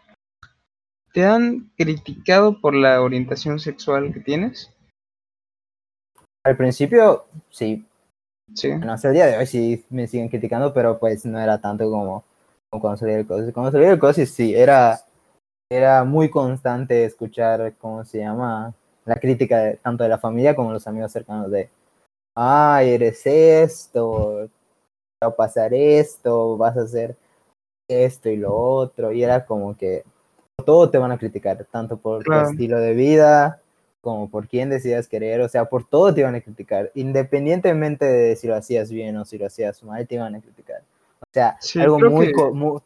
¿te 1.14 1.24
han 1.24 1.72
criticado 1.78 2.60
por 2.60 2.74
la 2.74 3.02
orientación 3.02 3.60
sexual 3.60 4.12
que 4.12 4.20
tienes? 4.20 4.72
Al 6.44 6.58
principio, 6.58 7.26
sí. 7.52 7.86
Sí. 8.54 8.70
Bueno, 8.70 8.94
hasta 8.94 9.08
el 9.10 9.14
día 9.16 9.26
de 9.26 9.38
hoy 9.38 9.46
sí 9.46 9.86
me 9.90 10.08
siguen 10.08 10.30
criticando, 10.30 10.74
pero 10.74 11.00
pues 11.00 11.26
no 11.26 11.40
era 11.40 11.60
tanto 11.60 11.90
como, 11.90 12.24
como 12.70 12.82
cuando 12.82 12.98
salí 12.98 13.14
del 13.14 13.28
COSI. 13.28 13.52
Cuando 13.52 13.72
salí 13.72 13.86
del 13.86 14.00
COSI 14.00 14.26
sí, 14.26 14.56
era, 14.56 15.00
era 15.72 16.04
muy 16.04 16.30
constante 16.30 17.06
escuchar, 17.06 17.74
¿cómo 17.80 18.04
se 18.06 18.20
llama? 18.20 18.74
La 19.06 19.16
crítica 19.16 19.60
de, 19.60 19.76
tanto 19.78 20.04
de 20.04 20.10
la 20.10 20.18
familia 20.18 20.56
como 20.56 20.70
de 20.70 20.76
los 20.76 20.88
amigos 20.88 21.12
cercanos 21.12 21.50
de, 21.52 21.70
ay, 22.36 22.92
eres 22.92 23.26
esto, 23.26 24.50
va 25.24 25.28
a 25.28 25.36
pasar 25.36 25.74
esto, 25.74 26.58
vas 26.58 26.78
a 26.78 26.82
hacer 26.82 27.16
esto 27.90 28.30
y 28.30 28.38
lo 28.38 28.56
otro. 28.56 29.12
Y 29.12 29.24
era 29.24 29.46
como 29.46 29.76
que 29.76 30.04
todo 30.64 30.90
te 30.90 30.98
van 31.00 31.12
a 31.12 31.18
criticar, 31.18 31.66
tanto 31.72 31.98
por 31.98 32.24
Claro. 32.24 32.46
tu 32.46 32.52
estilo 32.52 32.80
de 32.80 32.94
vida 32.94 33.63
como 34.04 34.30
por 34.30 34.50
quién 34.50 34.70
decidas 34.70 35.08
querer, 35.08 35.40
o 35.40 35.48
sea, 35.48 35.64
por 35.66 35.88
todo 35.88 36.14
te 36.14 36.20
iban 36.20 36.36
a 36.36 36.42
criticar, 36.42 36.92
independientemente 36.94 38.04
de 38.04 38.36
si 38.36 38.48
lo 38.48 38.56
hacías 38.56 38.92
bien 38.92 39.16
o 39.16 39.24
si 39.24 39.38
lo 39.38 39.46
hacías 39.46 39.82
mal, 39.82 40.06
te 40.06 40.16
iban 40.16 40.36
a 40.36 40.42
criticar. 40.42 40.82
O 41.22 41.34
sea, 41.34 41.56
Sí, 41.62 41.80
algo 41.80 42.00
muy, 42.02 42.34
que- 42.34 42.52
mu- 42.52 42.82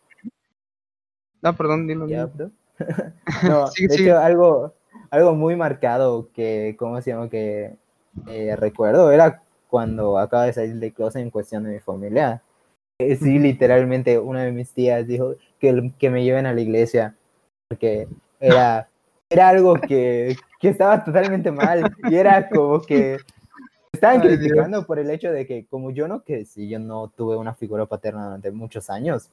Ah, 1.41 1.53
perdón, 1.53 1.88
dilo. 1.88 2.07
¿Ya, 2.07 2.25
bro? 2.27 2.51
no, 3.43 3.67
Sí, 3.71 3.88
de 3.88 3.95
sí. 3.95 4.03
hecho, 4.03 4.19
algo, 4.19 4.74
algo 5.09 5.33
muy 5.33 5.55
marcado 5.55 6.29
que, 6.33 6.75
¿cómo 6.77 7.01
se 7.01 7.12
llama? 7.12 7.29
Que 7.31 7.74
eh, 8.27 8.55
recuerdo 8.55 9.12
era 9.12 9.41
cuando 9.69 10.19
acaba 10.19 10.45
de 10.45 10.53
salir 10.53 10.75
de 10.75 10.93
closet 10.93 11.24
en 11.24 11.31
cuestión 11.31 11.63
de 11.63 11.71
mi 11.71 11.79
familia. 11.79 12.43
Eh, 13.00 13.15
Sí, 13.15 13.39
literalmente 13.39 14.19
una 14.19 14.43
de 14.43 14.51
mis 14.51 14.71
tías 14.71 15.07
dijo 15.07 15.33
que, 15.59 15.91
que 15.97 16.09
me 16.12 16.24
lleven 16.24 16.45
a 16.45 16.53
la 16.53 16.62
iglesia 16.62 17.15
porque 17.69 18.07
era, 18.39 18.88
era 19.29 19.50
algo 19.50 19.75
que, 19.86 20.38
que 20.60 20.69
estaba 20.69 21.03
totalmente 21.03 21.51
mal 21.51 21.96
y 22.03 22.15
era 22.15 22.50
como 22.50 22.81
que 22.86 23.19
estaban 23.93 24.22
Ay, 24.22 24.38
Dios. 24.38 24.67
criticando 24.67 24.86
por 24.86 25.00
el 25.00 25.10
hecho 25.10 25.31
de 25.31 25.46
que 25.48 25.65
como 25.67 25.91
yo 25.91 26.07
no 26.07 26.24
crecí, 26.24 26.69
yo 26.69 26.79
no 26.79 27.10
tuve 27.10 27.38
una 27.38 27.53
figura 27.55 27.86
paterna 27.86 28.25
durante 28.25 28.51
muchos 28.51 28.89
años, 28.89 29.29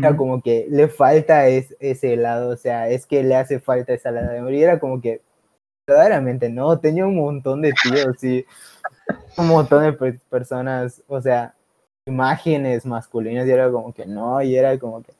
era 0.00 0.12
Ujú. 0.12 0.18
como 0.18 0.42
que 0.42 0.66
le 0.70 0.88
falta 0.88 1.48
es, 1.48 1.76
ese 1.80 2.16
lado, 2.16 2.50
o 2.52 2.56
sea, 2.56 2.90
es 2.90 3.06
que 3.06 3.22
le 3.24 3.36
hace 3.36 3.60
falta 3.60 3.94
esa 3.94 4.10
lado 4.10 4.32
de 4.32 4.42
morir, 4.42 4.64
era 4.64 4.80
como 4.80 5.00
que 5.00 5.22
verdaderamente 5.86 6.48
no, 6.50 6.78
tenía 6.80 7.06
un 7.06 7.16
montón 7.16 7.62
de 7.62 7.72
tíos 7.72 8.22
y 8.24 8.46
un 9.38 9.48
montón 9.48 9.84
de 9.84 9.92
per- 9.92 10.20
personas, 10.30 11.02
o 11.08 11.20
sea, 11.20 11.54
imágenes 12.06 12.86
masculinas 12.86 13.46
y 13.46 13.50
era 13.50 13.70
como 13.70 13.92
que 13.92 14.06
no, 14.06 14.42
y 14.42 14.56
era 14.56 14.78
como 14.78 15.02
que 15.02 15.12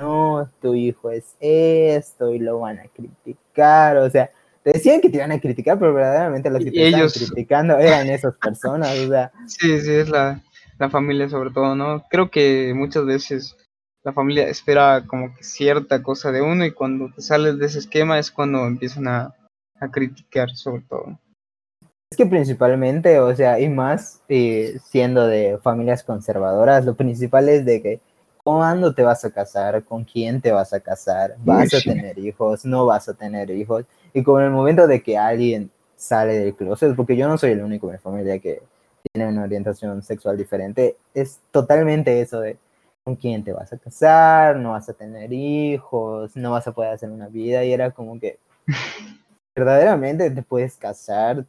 no, 0.00 0.48
tu 0.60 0.74
hijo 0.74 1.10
es 1.10 1.36
esto 1.40 2.32
y 2.32 2.38
lo 2.38 2.58
van 2.60 2.78
a 2.78 2.84
criticar, 2.88 3.96
o 3.98 4.08
sea, 4.10 4.30
te 4.62 4.72
decían 4.72 5.00
que 5.00 5.10
te 5.10 5.16
iban 5.18 5.32
a 5.32 5.40
criticar, 5.40 5.78
pero 5.78 5.92
verdaderamente 5.92 6.50
los 6.50 6.64
que 6.64 6.70
te 6.70 6.84
estaban 6.86 7.00
ellos- 7.06 7.14
criticando 7.32 7.78
eran 7.78 8.08
esas 8.08 8.34
personas, 8.36 8.98
o 8.98 9.08
sea, 9.08 9.32
Sí, 9.46 9.80
sí, 9.80 9.92
es 9.92 10.08
la, 10.08 10.40
la 10.78 10.90
familia 10.90 11.28
sobre 11.28 11.50
todo, 11.50 11.74
¿no? 11.74 12.04
Creo 12.10 12.30
que 12.30 12.72
muchas 12.74 13.04
veces 13.04 13.56
la 14.02 14.12
familia 14.12 14.48
espera 14.48 15.04
como 15.06 15.34
que 15.34 15.42
cierta 15.42 16.02
cosa 16.02 16.30
de 16.32 16.42
uno 16.42 16.64
y 16.64 16.72
cuando 16.72 17.10
te 17.14 17.22
sales 17.22 17.58
de 17.58 17.66
ese 17.66 17.78
esquema 17.78 18.18
es 18.18 18.30
cuando 18.30 18.66
empiezan 18.66 19.08
a, 19.08 19.34
a 19.80 19.90
criticar 19.90 20.50
sobre 20.50 20.82
todo. 20.82 21.18
Es 22.10 22.18
que 22.18 22.26
principalmente, 22.26 23.18
o 23.18 23.34
sea, 23.34 23.58
y 23.58 23.68
más 23.68 24.22
eh, 24.28 24.78
siendo 24.84 25.26
de 25.26 25.58
familias 25.62 26.04
conservadoras, 26.04 26.84
lo 26.84 26.94
principal 26.94 27.48
es 27.48 27.64
de 27.64 27.82
que 27.82 28.00
cuándo 28.44 28.94
te 28.94 29.02
vas 29.02 29.24
a 29.24 29.30
casar, 29.30 29.82
con 29.84 30.04
quién 30.04 30.40
te 30.40 30.52
vas 30.52 30.72
a 30.72 30.80
casar, 30.80 31.34
vas 31.38 31.74
a 31.74 31.80
tener 31.80 32.18
hijos, 32.18 32.64
no 32.64 32.86
vas 32.86 33.08
a 33.08 33.14
tener 33.14 33.50
hijos. 33.50 33.84
Y 34.12 34.22
con 34.22 34.42
el 34.42 34.50
momento 34.50 34.86
de 34.86 35.02
que 35.02 35.18
alguien 35.18 35.70
sale 35.96 36.38
del 36.38 36.54
closet, 36.54 36.94
porque 36.94 37.16
yo 37.16 37.26
no 37.26 37.38
soy 37.38 37.52
el 37.52 37.62
único 37.62 37.88
en 37.88 37.94
mi 37.94 37.98
familia 37.98 38.38
que 38.38 38.62
tiene 39.12 39.28
una 39.28 39.44
orientación 39.44 40.02
sexual 40.02 40.36
diferente, 40.36 40.96
es 41.14 41.40
totalmente 41.50 42.20
eso 42.20 42.40
de 42.40 42.58
con 43.02 43.16
quién 43.16 43.44
te 43.44 43.52
vas 43.52 43.72
a 43.72 43.78
casar, 43.78 44.56
no 44.56 44.72
vas 44.72 44.88
a 44.88 44.94
tener 44.94 45.32
hijos, 45.32 46.36
no 46.36 46.52
vas 46.52 46.66
a 46.66 46.72
poder 46.72 46.92
hacer 46.92 47.10
una 47.10 47.28
vida. 47.28 47.64
Y 47.64 47.72
era 47.72 47.90
como 47.90 48.20
que 48.20 48.38
verdaderamente 49.56 50.30
te 50.30 50.42
puedes 50.42 50.76
casar, 50.76 51.44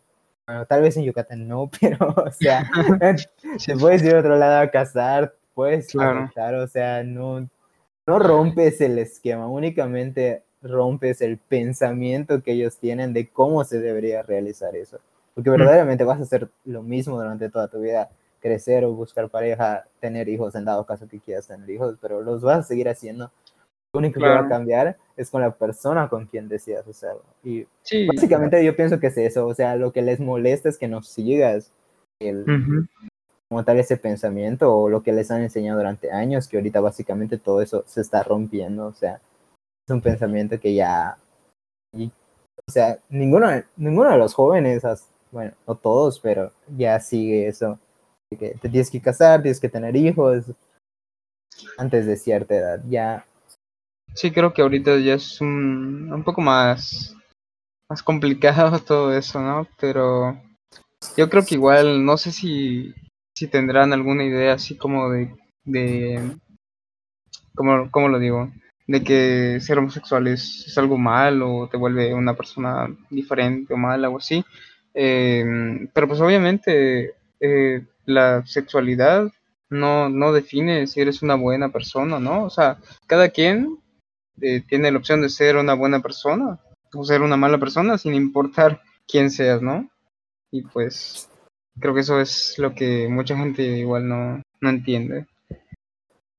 bueno, 0.47 0.65
tal 0.65 0.81
vez 0.81 0.95
en 0.95 1.03
Yucatán 1.03 1.47
no, 1.47 1.69
pero, 1.81 2.13
o 2.15 2.31
sea, 2.31 2.69
te 3.65 3.75
puedes 3.77 4.03
ir 4.03 4.15
a 4.15 4.19
otro 4.19 4.37
lado 4.37 4.61
a 4.61 4.69
casar, 4.69 5.33
puedes 5.55 5.87
Claro. 5.91 6.29
o 6.61 6.67
sea, 6.67 7.03
no, 7.03 7.49
no 8.05 8.19
rompes 8.19 8.79
el 8.81 8.99
esquema, 8.99 9.47
únicamente 9.47 10.43
rompes 10.61 11.21
el 11.21 11.37
pensamiento 11.37 12.43
que 12.43 12.51
ellos 12.53 12.77
tienen 12.77 13.13
de 13.13 13.29
cómo 13.29 13.63
se 13.63 13.79
debería 13.79 14.21
realizar 14.21 14.75
eso. 14.75 14.99
Porque 15.33 15.49
verdaderamente 15.49 16.03
vas 16.03 16.19
a 16.19 16.23
hacer 16.23 16.49
lo 16.65 16.83
mismo 16.83 17.17
durante 17.17 17.49
toda 17.49 17.67
tu 17.67 17.79
vida, 17.81 18.09
crecer 18.39 18.85
o 18.85 18.93
buscar 18.93 19.29
pareja, 19.29 19.85
tener 19.99 20.29
hijos 20.29 20.55
en 20.55 20.65
dado 20.65 20.85
caso 20.85 21.07
que 21.07 21.19
quieras 21.19 21.47
tener 21.47 21.69
hijos, 21.69 21.97
pero 22.01 22.21
los 22.21 22.41
vas 22.41 22.59
a 22.59 22.63
seguir 22.63 22.87
haciendo. 22.89 23.31
Lo 23.93 23.99
único 23.99 24.19
que 24.19 24.27
va 24.27 24.33
a 24.33 24.37
Claro. 24.37 24.49
cambiar 24.49 24.97
es 25.15 25.29
con 25.29 25.41
la 25.41 25.51
persona 25.51 26.09
con 26.09 26.25
quien 26.25 26.49
decidas 26.49 26.87
hacerlo. 26.87 27.23
Y 27.43 27.65
sí, 27.81 28.07
Básicamente 28.07 28.63
yo 28.63 28.75
pienso 28.75 28.99
que 28.99 29.07
es 29.07 29.17
eso, 29.17 29.47
o 29.47 29.53
sea, 29.53 29.75
lo 29.77 29.91
que 29.93 30.01
les 30.01 30.19
molesta 30.19 30.69
es 30.69 30.77
que 30.77 30.87
no 30.87 31.01
sigas 31.01 31.71
el, 32.19 32.43
ujú, 32.43 32.87
como 33.49 33.63
tal 33.63 33.77
ese 33.77 33.97
pensamiento 33.97 34.75
o 34.75 34.89
lo 34.89 35.03
que 35.03 35.13
les 35.13 35.31
han 35.31 35.41
enseñado 35.41 35.77
durante 35.79 36.11
años, 36.11 36.47
que 36.47 36.57
ahorita 36.57 36.81
básicamente 36.81 37.37
todo 37.37 37.61
eso 37.61 37.83
se 37.87 38.01
está 38.01 38.23
rompiendo, 38.23 38.87
o 38.87 38.93
sea, 38.93 39.21
es 39.87 39.93
un 39.93 40.01
pensamiento 40.01 40.59
que 40.59 40.73
ya, 40.73 41.17
o 41.93 42.71
sea, 42.71 42.99
ninguno, 43.09 43.47
ninguno 43.77 44.11
de 44.11 44.17
los 44.17 44.33
jóvenes, 44.33 44.83
bueno, 45.31 45.53
no 45.67 45.75
todos, 45.75 46.19
pero 46.19 46.51
ya 46.75 46.99
sigue 46.99 47.47
eso, 47.47 47.79
que 48.37 48.55
te 48.61 48.69
tienes 48.69 48.89
que 48.89 49.01
casar, 49.01 49.41
tienes 49.41 49.59
que 49.59 49.69
tener 49.69 49.95
hijos 49.95 50.45
antes 51.77 52.05
de 52.05 52.17
cierta 52.17 52.55
edad, 52.55 52.81
ya, 52.89 53.25
Sí, 54.15 54.31
creo 54.31 54.53
que 54.53 54.61
ahorita 54.61 54.97
ya 54.99 55.15
es 55.15 55.41
un, 55.41 56.11
un 56.11 56.23
poco 56.23 56.39
más, 56.39 57.13
más 57.89 58.01
complicado 58.01 58.79
todo 58.87 59.13
eso, 59.13 59.41
¿no? 59.41 59.67
Pero 59.77 60.41
yo 61.17 61.29
creo 61.29 61.45
que 61.45 61.55
igual, 61.55 62.05
no 62.05 62.15
sé 62.15 62.31
si, 62.31 62.93
si 63.35 63.47
tendrán 63.47 63.93
alguna 63.93 64.23
idea 64.23 64.53
así 64.53 64.75
como 64.77 65.09
de, 65.09 65.35
de 65.65 66.37
¿cómo, 67.53 68.07
lo 68.07 68.17
digo? 68.17 68.51
De 68.87 69.03
que 69.03 69.59
ser 69.59 69.77
homosexual 69.77 70.27
es, 70.27 70.65
es 70.67 70.77
algo 70.77 70.97
mal 70.97 71.41
o 71.41 71.67
te 71.69 71.77
vuelve 71.77 72.13
una 72.13 72.35
persona 72.35 72.87
diferente 73.09 73.73
o 73.73 73.77
mal, 73.77 74.03
algo 74.03 74.17
así. 74.17 74.43
Eh, 74.93 75.43
pero 75.93 76.07
pues 76.07 76.21
obviamente 76.21 77.15
eh, 77.41 77.85
la 78.05 78.45
sexualidad 78.45 79.29
no, 79.69 80.09
no 80.09 80.31
define 80.31 80.87
si 80.87 81.01
eres 81.01 81.21
una 81.21 81.35
buena 81.35 81.69
persona, 81.69 82.19
¿no? 82.19 82.43
O 82.43 82.49
sea, 82.49 82.77
cada 83.05 83.29
quien 83.29 83.79
eh, 84.41 84.61
tiene 84.61 84.91
la 84.91 84.99
opción 84.99 85.21
de 85.21 85.29
ser 85.29 85.57
una 85.57 85.73
buena 85.73 86.01
persona 86.01 86.59
o 86.93 87.03
ser 87.03 87.21
una 87.21 87.35
mala 87.35 87.57
persona 87.57 87.97
sin 87.97 88.13
importar 88.13 88.81
quién 89.07 89.29
seas, 89.29 89.61
¿no? 89.61 89.89
Y 90.51 90.61
pues 90.61 91.29
creo 91.79 91.93
que 91.93 92.01
eso 92.01 92.19
es 92.19 92.55
lo 92.57 92.73
que 92.73 93.07
mucha 93.09 93.35
gente 93.35 93.63
igual 93.63 94.07
no, 94.07 94.41
no 94.61 94.69
entiende. 94.69 95.25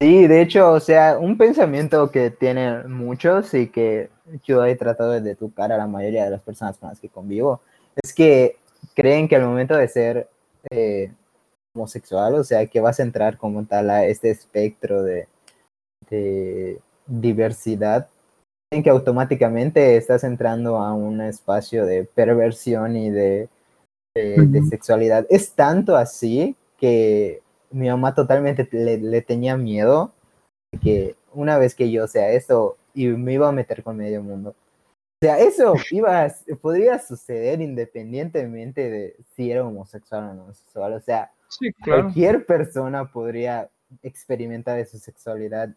Sí, 0.01 0.27
de 0.27 0.43
hecho, 0.43 0.73
o 0.73 0.81
sea, 0.81 1.17
un 1.19 1.39
pensamiento 1.39 2.11
que 2.11 2.31
tienen 2.31 2.93
muchos 2.93 3.55
y 3.55 3.69
que 3.69 4.11
yo 4.45 4.65
he 4.65 4.77
tratado 4.77 5.13
de 5.13 5.31
educar 5.31 5.73
a 5.73 5.79
la 5.79 5.87
mayoría 5.87 6.25
de 6.25 6.31
las 6.31 6.43
personas 6.43 6.77
con 6.77 6.91
las 6.91 7.01
que 7.01 7.09
convivo, 7.09 7.63
es 8.03 8.13
que 8.13 8.57
creen 8.95 9.27
que 9.27 9.37
al 9.37 9.47
momento 9.47 9.75
de 9.75 9.89
ser 9.89 10.29
eh, 10.71 11.13
homosexual, 11.75 12.35
o 12.35 12.45
sea, 12.45 12.67
que 12.67 12.81
vas 12.81 13.01
a 13.01 13.05
entrar 13.05 13.39
como 13.39 13.65
tal 13.65 13.89
a 13.89 14.05
este 14.05 14.31
espectro 14.31 15.03
de, 15.03 15.29
de 16.11 16.79
diversidad, 17.07 18.09
creen 18.71 18.85
que 18.85 18.91
automáticamente 18.91 19.97
estás 19.97 20.25
entrando 20.25 20.77
a 20.77 20.93
un 20.93 21.23
espacio 21.23 21.87
de 21.87 22.05
perversión 22.05 22.97
y 22.97 23.09
de, 23.11 23.49
de- 24.21 24.63
sexualidad. 24.65 25.27
Es 25.31 25.53
tanto 25.53 25.97
así 25.97 26.57
que 26.79 27.43
mi 27.71 27.89
mamá 27.89 28.15
totalmente 28.15 28.69
le, 28.73 28.99
le 28.99 29.23
tenía 29.23 29.57
miedo 29.57 30.13
que 30.83 31.17
una 31.33 31.59
vez 31.59 31.75
que 31.75 31.91
yo 31.91 32.07
sea 32.07 32.31
esto 32.33 32.77
y 32.95 33.07
me 33.09 33.35
iba 33.35 33.49
a 33.49 33.53
meter 33.53 33.83
con 33.83 33.97
medio 33.97 34.23
mundo. 34.23 34.51
O 34.51 35.25
sea, 35.25 35.39
eso 35.39 35.75
iba 35.91 36.25
a- 36.25 36.35
podría 36.61 36.99
suceder 36.99 37.61
independientemente 37.61 38.91
de 38.91 39.17
si 39.35 39.51
era 39.51 39.65
homosexual 39.67 40.25
o 40.31 40.35
no 40.35 40.43
homosexual. 40.45 40.93
O 40.95 41.01
sea, 41.01 41.31
Sí, 41.49 41.73
claro. 41.75 42.03
cualquier 42.03 42.45
persona 42.45 43.11
podría 43.11 43.69
experimentar 44.03 44.79
esa 44.81 44.99
sexualidad 44.99 45.71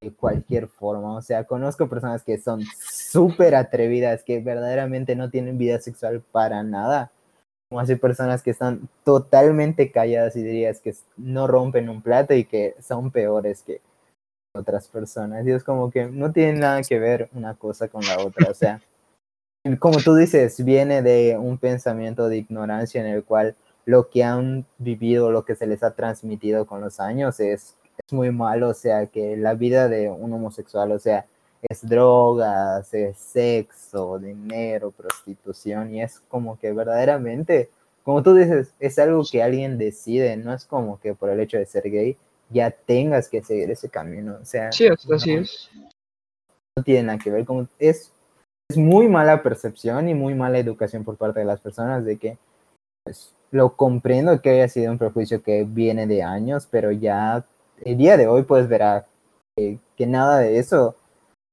de 0.00 0.12
cualquier 0.12 0.68
forma. 0.68 1.16
O 1.16 1.22
sea, 1.22 1.44
conozco 1.44 1.88
personas 1.88 2.22
que 2.22 2.38
son 2.38 2.62
súper 2.80 3.54
atrevidas, 3.54 4.22
que 4.24 4.40
verdaderamente 4.40 5.16
no 5.16 5.28
tienen 5.30 5.58
vida 5.58 5.80
sexual 5.80 6.22
para 6.32 6.62
nada. 6.62 7.10
Como 7.72 7.80
así 7.80 7.96
personas 7.96 8.42
que 8.42 8.50
están 8.50 8.86
totalmente 9.02 9.90
calladas 9.90 10.36
y 10.36 10.42
dirías 10.42 10.78
que 10.78 10.94
no 11.16 11.46
rompen 11.46 11.88
un 11.88 12.02
plato 12.02 12.34
y 12.34 12.44
que 12.44 12.74
son 12.82 13.10
peores 13.10 13.62
que 13.62 13.80
otras 14.54 14.88
personas. 14.88 15.46
Y 15.46 15.52
es 15.52 15.64
como 15.64 15.90
que 15.90 16.04
no 16.04 16.30
tiene 16.32 16.60
nada 16.60 16.82
que 16.82 16.98
ver 16.98 17.30
una 17.32 17.54
cosa 17.54 17.88
con 17.88 18.04
la 18.04 18.18
otra. 18.18 18.50
O 18.50 18.52
sea, 18.52 18.82
como 19.78 20.00
tú 20.00 20.14
dices, 20.14 20.62
viene 20.62 21.00
de 21.00 21.38
un 21.38 21.56
pensamiento 21.56 22.28
de 22.28 22.36
ignorancia 22.36 23.00
en 23.00 23.06
el 23.06 23.24
cual 23.24 23.56
lo 23.86 24.10
que 24.10 24.22
han 24.22 24.66
vivido, 24.76 25.30
lo 25.30 25.46
que 25.46 25.54
se 25.54 25.66
les 25.66 25.82
ha 25.82 25.94
transmitido 25.94 26.66
con 26.66 26.82
los 26.82 27.00
años 27.00 27.40
es, 27.40 27.74
es 28.06 28.12
muy 28.12 28.32
malo. 28.32 28.68
O 28.68 28.74
sea, 28.74 29.06
que 29.06 29.38
la 29.38 29.54
vida 29.54 29.88
de 29.88 30.10
un 30.10 30.30
homosexual, 30.34 30.92
o 30.92 30.98
sea, 30.98 31.24
es 31.62 31.88
drogas, 31.88 32.92
es 32.92 33.16
sexo, 33.16 34.18
dinero, 34.18 34.90
prostitución. 34.90 35.94
Y 35.94 36.02
es 36.02 36.20
como 36.28 36.58
que 36.58 36.72
verdaderamente, 36.72 37.70
como 38.02 38.22
tú 38.22 38.34
dices, 38.34 38.72
es 38.80 38.98
algo 38.98 39.22
que 39.30 39.42
alguien 39.42 39.78
decide. 39.78 40.36
No 40.36 40.52
es 40.52 40.66
como 40.66 41.00
que 41.00 41.14
por 41.14 41.30
el 41.30 41.40
hecho 41.40 41.58
de 41.58 41.66
ser 41.66 41.88
gay 41.90 42.16
ya 42.50 42.70
tengas 42.70 43.28
que 43.28 43.42
seguir 43.42 43.70
ese 43.70 43.88
camino. 43.88 44.38
O 44.40 44.44
sea, 44.44 44.72
sí, 44.72 44.86
así 44.88 45.32
es. 45.32 45.70
No 46.76 46.82
tiene 46.82 47.04
nada 47.04 47.18
que 47.18 47.30
ver 47.30 47.44
con... 47.44 47.68
Es, 47.78 48.12
es 48.70 48.76
muy 48.76 49.06
mala 49.08 49.42
percepción 49.42 50.08
y 50.08 50.14
muy 50.14 50.34
mala 50.34 50.58
educación 50.58 51.04
por 51.04 51.16
parte 51.16 51.40
de 51.40 51.46
las 51.46 51.60
personas 51.60 52.04
de 52.04 52.16
que 52.16 52.38
pues, 53.04 53.34
lo 53.50 53.76
comprendo 53.76 54.40
que 54.40 54.50
haya 54.50 54.68
sido 54.68 54.90
un 54.90 54.98
prejuicio 54.98 55.42
que 55.42 55.64
viene 55.64 56.06
de 56.06 56.22
años, 56.22 56.66
pero 56.70 56.90
ya 56.90 57.44
el 57.84 57.98
día 57.98 58.16
de 58.16 58.26
hoy 58.26 58.42
puedes 58.42 58.68
ver 58.68 59.04
que 59.56 60.06
nada 60.06 60.38
de 60.38 60.58
eso 60.58 60.96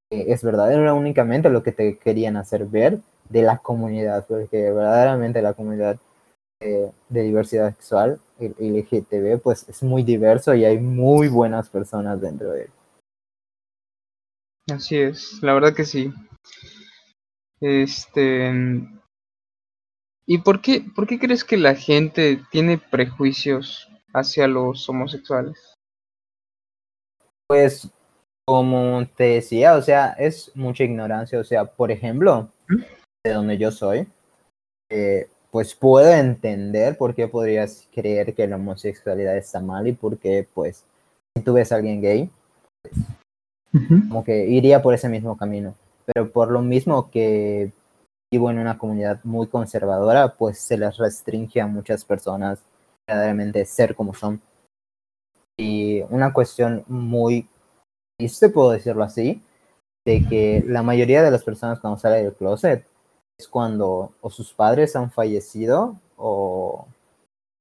es 0.10 0.44
verdadero, 0.44 0.96
únicamente 0.96 1.50
lo 1.50 1.63
que 1.63 1.72
te 1.72 1.98
querían 1.98 2.38
hacer 2.38 2.66
ver 2.66 3.00
de 3.30 3.44
la 3.44 3.60
comunidad, 3.60 4.25
porque 4.28 4.72
verdaderamente 4.72 5.42
la 5.42 5.54
comunidad 5.54 6.00
eh, 6.62 6.92
de 7.10 7.22
diversidad 7.22 7.74
sexual, 7.75 8.20
el 8.39 8.56
LGTB, 8.60 9.39
pues 9.42 9.68
es 9.70 9.84
muy 9.84 10.04
diverso 10.04 10.54
y 10.56 10.66
hay 10.66 10.80
muy 10.80 11.28
buenas 11.28 11.70
personas 11.70 12.20
dentro 12.20 12.51
de 12.51 12.63
él. 12.63 12.70
Así 14.74 14.98
es, 14.98 15.42
la 15.42 15.54
verdad 15.54 15.74
que 15.74 15.86
sí. 15.86 16.13
Este. 17.62 18.51
¿Y 20.25 20.38
por 20.39 20.62
qué, 20.62 20.86
por 20.96 21.08
qué 21.08 21.18
crees 21.20 21.44
que 21.44 21.58
la 21.58 21.75
gente 21.75 22.42
tiene 22.51 22.78
prejuicios 22.78 23.89
hacia 24.13 24.48
los 24.48 24.88
homosexuales? 24.88 25.74
Pues, 27.48 27.89
como 28.50 29.06
te 29.15 29.25
decía, 29.25 29.75
o 29.75 29.82
sea, 29.84 30.15
es 30.18 30.51
mucha 30.56 30.84
ignorancia. 30.84 31.39
O 31.39 31.44
sea, 31.44 31.65
por 31.65 31.91
ejemplo, 31.91 32.50
¿Mm? 32.68 32.82
de 33.24 33.34
donde 33.34 33.60
yo 33.60 33.70
soy, 33.70 34.08
eh, 34.89 35.27
pues 35.51 35.75
puedo 35.75 36.12
entender 36.12 36.98
por 36.98 37.13
qué 37.13 37.27
podrías 37.27 37.88
creer 37.94 38.34
que 38.34 38.48
la 38.48 38.56
homosexualidad 38.56 39.38
está 39.38 39.60
mal 39.60 39.88
y 39.88 39.91
por 39.91 40.18
qué, 40.18 40.48
pues, 40.51 40.84
si 41.38 41.44
tú 41.44 41.53
ves 41.53 41.72
a 41.72 41.75
alguien 41.75 42.01
gay, 42.01 42.32
como 44.10 44.24
que 44.24 44.48
iría 44.48 44.82
por 44.82 44.96
ese 44.96 45.10
mismo 45.10 45.38
camino. 45.38 45.75
Pero 46.08 46.32
por 46.32 46.50
lo 46.50 46.63
mismo 46.63 47.12
que 47.12 47.72
vivo 48.34 48.50
en 48.50 48.58
una 48.58 48.79
comunidad 48.79 49.20
muy 49.24 49.46
conservadora, 49.46 50.34
pues 50.34 50.58
se 50.58 50.75
les 50.75 50.98
restringe 50.98 51.62
a 51.62 51.68
muchas 51.68 52.03
personas 52.03 52.58
verdaderamente 53.08 53.63
ser 53.65 53.94
como 53.94 54.15
son. 54.15 54.41
Y 55.56 56.01
una 56.10 56.34
cuestión 56.34 56.84
muy 56.88 57.48
triste, 58.20 58.50
puedo 58.50 58.72
decirlo 58.72 59.04
así, 59.04 59.42
de 60.06 60.26
que 60.28 60.64
la 60.68 60.84
mayoría 60.84 61.24
de 61.24 61.32
las 61.32 61.44
personas 61.44 61.80
cuando 61.80 62.00
salen 62.00 62.26
del 62.26 62.34
closet 62.34 62.86
es 63.40 63.48
cuando 63.48 64.12
o 64.22 64.30
sus 64.30 64.54
padres 64.54 64.96
han 64.96 65.10
fallecido 65.10 65.96
o... 66.18 66.86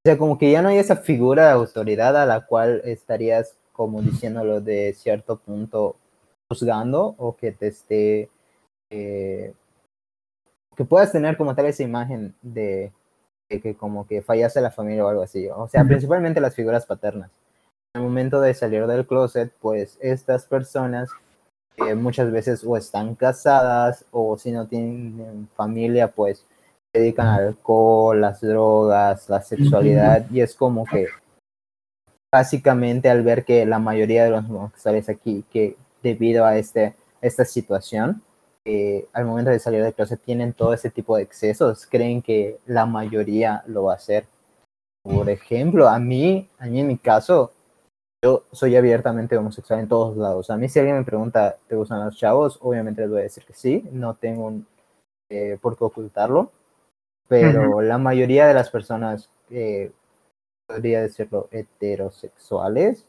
O 0.04 0.08
sea, 0.08 0.16
como 0.16 0.38
que 0.38 0.50
ya 0.50 0.62
no 0.62 0.68
hay 0.68 0.78
esa 0.78 0.96
figura 0.96 1.46
de 1.46 1.52
autoridad 1.52 2.16
a 2.16 2.24
la 2.24 2.46
cual 2.46 2.80
estarías 2.84 3.56
como 3.72 4.00
diciéndolo 4.00 4.60
de 4.60 4.94
cierto 4.94 5.36
punto 5.36 5.96
juzgando 6.48 7.14
o 7.18 7.36
que 7.36 7.52
te 7.52 7.68
esté... 7.68 8.30
Eh, 8.90 9.52
que 10.76 10.84
puedas 10.84 11.12
tener 11.12 11.36
como 11.36 11.54
tal 11.54 11.66
esa 11.66 11.82
imagen 11.82 12.34
de, 12.40 12.92
que 13.48 13.74
como 13.74 14.06
que 14.06 14.22
fallase 14.22 14.60
la 14.60 14.70
familia 14.70 15.04
o 15.04 15.08
algo 15.08 15.22
así. 15.22 15.48
O 15.48 15.68
sea, 15.68 15.84
principalmente 15.84 16.40
las 16.40 16.54
figuras 16.54 16.86
paternas. 16.86 17.30
El 17.98 18.04
momento 18.04 18.40
de 18.40 18.54
salir 18.54 18.86
del 18.86 19.04
closet, 19.04 19.52
pues 19.60 19.98
estas 20.00 20.44
personas 20.44 21.10
muchas 21.96 22.30
veces 22.30 22.62
o 22.64 22.76
están 22.76 23.16
casadas 23.16 24.04
o 24.12 24.38
si 24.38 24.52
no 24.52 24.68
tienen 24.68 25.48
familia, 25.56 26.06
pues 26.06 26.44
se 26.92 27.00
dedican 27.00 27.26
al 27.26 27.48
alcohol, 27.48 28.20
las 28.20 28.40
drogas, 28.40 29.28
la 29.28 29.42
sexualidad 29.42 30.30
y 30.30 30.42
es 30.42 30.54
como 30.54 30.84
que 30.84 31.08
básicamente 32.32 33.10
al 33.10 33.24
ver 33.24 33.44
que 33.44 33.66
la 33.66 33.80
mayoría 33.80 34.22
de 34.22 34.30
los 34.30 34.44
homosexuales 34.44 35.08
aquí, 35.08 35.44
que 35.50 35.76
debido 36.00 36.44
a 36.44 36.56
este, 36.56 36.94
esta 37.20 37.44
situación, 37.44 38.22
eh, 38.64 39.08
al 39.12 39.24
momento 39.24 39.50
de 39.50 39.58
salir 39.58 39.82
de 39.82 39.92
clase 39.92 40.16
tienen 40.16 40.52
todo 40.52 40.72
ese 40.72 40.90
tipo 40.90 41.16
de 41.16 41.24
excesos, 41.24 41.84
creen 41.84 42.22
que 42.22 42.58
la 42.64 42.86
mayoría 42.86 43.64
lo 43.66 43.84
va 43.84 43.94
a 43.94 43.96
hacer. 43.96 44.24
Por 45.02 45.28
ejemplo, 45.28 45.88
a 45.88 45.98
mí, 45.98 46.48
a 46.60 46.66
mí 46.66 46.78
en 46.78 46.86
mi 46.86 46.96
caso, 46.96 47.50
yo 48.22 48.44
soy 48.52 48.76
abiertamente 48.76 49.36
homosexual 49.36 49.80
en 49.80 49.88
todos 49.88 50.16
lados. 50.16 50.50
A 50.50 50.56
mí 50.56 50.68
si 50.68 50.78
alguien 50.78 50.98
me 50.98 51.04
pregunta, 51.04 51.56
¿te 51.68 51.76
gustan 51.76 52.04
los 52.04 52.16
chavos? 52.16 52.58
Obviamente 52.62 53.02
les 53.02 53.10
voy 53.10 53.20
a 53.20 53.24
decir 53.24 53.44
que 53.44 53.52
sí, 53.52 53.84
no 53.92 54.14
tengo 54.14 54.52
eh, 55.30 55.58
por 55.60 55.76
qué 55.76 55.84
ocultarlo, 55.84 56.50
pero 57.28 57.80
la 57.82 57.98
mayoría 57.98 58.46
de 58.46 58.54
las 58.54 58.70
personas, 58.70 59.30
eh, 59.50 59.92
podría 60.66 61.02
decirlo, 61.02 61.48
heterosexuales, 61.50 63.06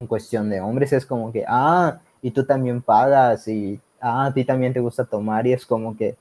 en 0.00 0.06
cuestión 0.08 0.48
de 0.50 0.60
hombres, 0.60 0.92
es 0.92 1.06
como 1.06 1.30
que, 1.32 1.44
ah, 1.46 2.00
y 2.22 2.30
tú 2.30 2.44
también 2.44 2.82
pagas, 2.82 3.46
y 3.48 3.80
ah, 4.00 4.26
a 4.26 4.34
ti 4.34 4.44
también 4.44 4.72
te 4.72 4.80
gusta 4.80 5.04
tomar, 5.04 5.46
y 5.46 5.52
es 5.52 5.66
como 5.66 5.96
que 5.96 6.16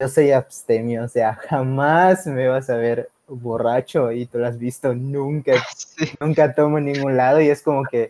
yo 0.00 0.08
soy 0.08 0.32
abstemio, 0.32 1.04
o 1.04 1.08
sea, 1.08 1.34
jamás 1.48 2.26
me 2.26 2.48
vas 2.48 2.68
a 2.70 2.76
ver 2.76 3.10
borracho 3.28 4.12
y 4.12 4.26
tú 4.26 4.38
lo 4.38 4.46
has 4.46 4.58
visto, 4.58 4.94
nunca, 4.94 5.52
nunca 6.20 6.54
tomo 6.54 6.78
en 6.78 6.86
ningún 6.86 7.16
lado 7.16 7.40
y 7.40 7.48
es 7.48 7.62
como 7.62 7.84
que... 7.84 8.08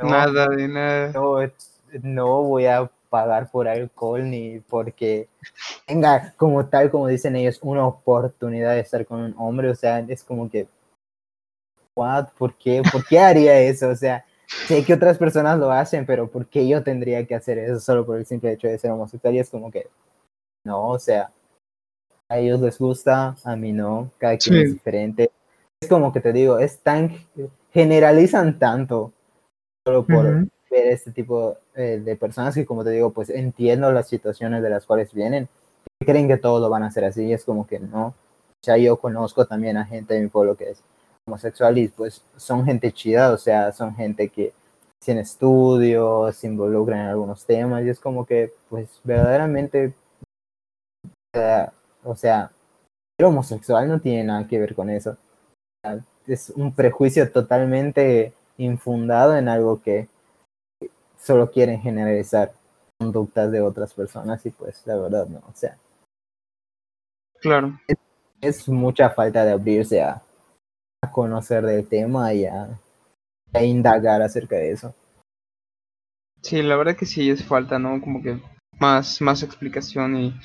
nada 0.00 0.48
de 0.48 0.68
nada. 0.68 1.12
No, 2.02 2.42
voy 2.42 2.66
a 2.66 2.90
pagar 3.08 3.50
por 3.50 3.66
alcohol 3.66 4.30
ni 4.30 4.60
porque 4.60 5.28
tenga 5.86 6.32
como 6.36 6.66
tal, 6.66 6.90
como 6.90 7.08
dicen 7.08 7.36
ellos, 7.36 7.58
una 7.62 7.86
oportunidad 7.86 8.74
de 8.74 8.80
estar 8.80 9.04
con 9.04 9.20
un 9.20 9.34
hombre, 9.36 9.68
o 9.68 9.74
sea, 9.74 9.98
es 9.98 10.22
como 10.22 10.48
que, 10.48 10.68
what, 11.96 12.28
¿por 12.38 12.54
qué? 12.54 12.82
¿Por 12.90 13.04
qué 13.04 13.18
haría 13.18 13.60
eso? 13.60 13.88
O 13.88 13.96
sea, 13.96 14.24
sé 14.68 14.84
que 14.84 14.94
otras 14.94 15.18
personas 15.18 15.58
lo 15.58 15.70
hacen, 15.70 16.06
pero 16.06 16.30
¿por 16.30 16.46
qué 16.46 16.66
yo 16.66 16.82
tendría 16.82 17.26
que 17.26 17.34
hacer 17.34 17.58
eso 17.58 17.80
solo 17.80 18.06
por 18.06 18.16
el 18.16 18.26
simple 18.26 18.52
hecho 18.52 18.68
de 18.68 18.78
ser 18.78 18.92
homosexual? 18.92 19.34
Y 19.34 19.40
es 19.40 19.50
como 19.50 19.70
que, 19.70 19.88
no, 20.64 20.88
o 20.90 20.98
sea, 20.98 21.32
a 22.30 22.38
ellos 22.38 22.60
les 22.60 22.78
gusta, 22.78 23.36
a 23.44 23.56
mí 23.56 23.72
no, 23.72 24.12
cada 24.16 24.38
quien 24.38 24.62
es 24.62 24.72
diferente. 24.72 25.32
Es 25.80 25.88
como 25.88 26.12
que 26.12 26.20
te 26.20 26.32
digo, 26.32 26.58
es 26.60 26.78
tan, 26.78 27.10
generalizan 27.72 28.58
tanto 28.58 29.12
solo 29.84 30.06
por 30.06 30.24
ver 30.70 30.86
este 30.86 31.10
tipo 31.10 31.56
eh, 31.74 32.00
de 32.04 32.16
personas 32.16 32.54
que 32.54 32.64
como 32.64 32.84
te 32.84 32.90
digo, 32.90 33.10
pues 33.10 33.30
entiendo 33.30 33.90
las 33.90 34.08
situaciones 34.08 34.62
de 34.62 34.70
las 34.70 34.86
cuales 34.86 35.12
vienen, 35.12 35.48
creen 35.98 36.28
que 36.28 36.36
todos 36.36 36.60
lo 36.60 36.70
van 36.70 36.84
a 36.84 36.86
hacer 36.86 37.04
así, 37.04 37.24
y 37.24 37.32
es 37.32 37.44
como 37.44 37.66
que 37.66 37.80
no. 37.80 38.06
O 38.06 38.64
sea, 38.64 38.76
yo 38.76 38.96
conozco 38.98 39.44
también 39.46 39.76
a 39.76 39.84
gente 39.84 40.14
de 40.14 40.20
mi 40.20 40.28
pueblo 40.28 40.56
que 40.56 40.70
es 40.70 40.84
homosexual 41.26 41.78
y 41.78 41.88
pues 41.88 42.24
son 42.36 42.64
gente 42.64 42.92
chida, 42.92 43.32
o 43.32 43.38
sea, 43.38 43.72
son 43.72 43.96
gente 43.96 44.28
que 44.28 44.52
tiene 45.04 45.22
estudios, 45.22 46.36
se 46.36 46.46
involucran 46.46 47.00
en 47.00 47.06
algunos 47.06 47.44
temas 47.44 47.84
y 47.84 47.88
es 47.88 47.98
como 47.98 48.24
que 48.24 48.52
pues 48.68 49.00
verdaderamente 49.02 49.94
o 52.04 52.16
sea, 52.16 52.50
el 53.18 53.26
homosexual 53.26 53.88
no 53.88 54.00
tiene 54.00 54.24
nada 54.24 54.46
que 54.46 54.58
ver 54.58 54.74
con 54.74 54.90
eso. 54.90 55.16
Es 56.26 56.50
un 56.50 56.74
prejuicio 56.74 57.30
totalmente 57.30 58.32
infundado 58.58 59.36
en 59.36 59.48
algo 59.48 59.82
que 59.82 60.08
solo 61.18 61.50
quieren 61.50 61.80
generalizar 61.80 62.52
conductas 62.98 63.50
de 63.50 63.60
otras 63.60 63.94
personas 63.94 64.44
y 64.44 64.50
pues 64.50 64.86
la 64.86 64.96
verdad 64.96 65.26
no, 65.26 65.38
o 65.38 65.54
sea. 65.54 65.76
Claro. 67.40 67.78
Es, 68.40 68.68
mucha 68.68 69.10
falta 69.10 69.44
de 69.44 69.52
abrirse 69.52 70.02
a, 70.02 70.22
conocer 71.12 71.64
del 71.64 71.88
tema 71.88 72.32
y 72.34 72.44
a, 72.44 72.78
a, 73.52 73.62
indagar 73.62 74.20
acerca 74.22 74.56
de 74.56 74.72
eso. 74.72 74.94
Sí, 76.42 76.62
la 76.62 76.76
verdad 76.76 76.96
que 76.96 77.06
sí 77.06 77.30
es 77.30 77.44
falta, 77.44 77.78
¿no? 77.78 78.00
Como 78.00 78.22
que 78.22 78.38
más, 78.78 79.20
más 79.20 79.42
explicación 79.42 80.16
y 80.16 80.40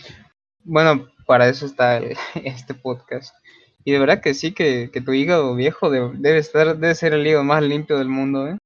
bueno, 0.64 1.08
para 1.26 1.48
eso 1.48 1.66
está 1.66 2.00
este 2.36 2.74
podcast. 2.74 3.36
Y 3.84 3.92
de 3.92 4.00
verdad 4.00 4.22
que 4.22 4.34
sí, 4.34 4.54
que, 4.54 4.90
tu 5.06 5.14
hígado 5.14 5.56
viejo 5.56 5.90
debe, 5.90 6.38
estar, 6.40 6.78
debe 6.78 6.96
ser 6.96 7.14
el 7.14 7.26
hígado 7.26 7.44
más 7.44 7.62
limpio 7.62 7.98
del 7.98 8.10
mundo, 8.10 8.48
¿eh? 8.48 8.58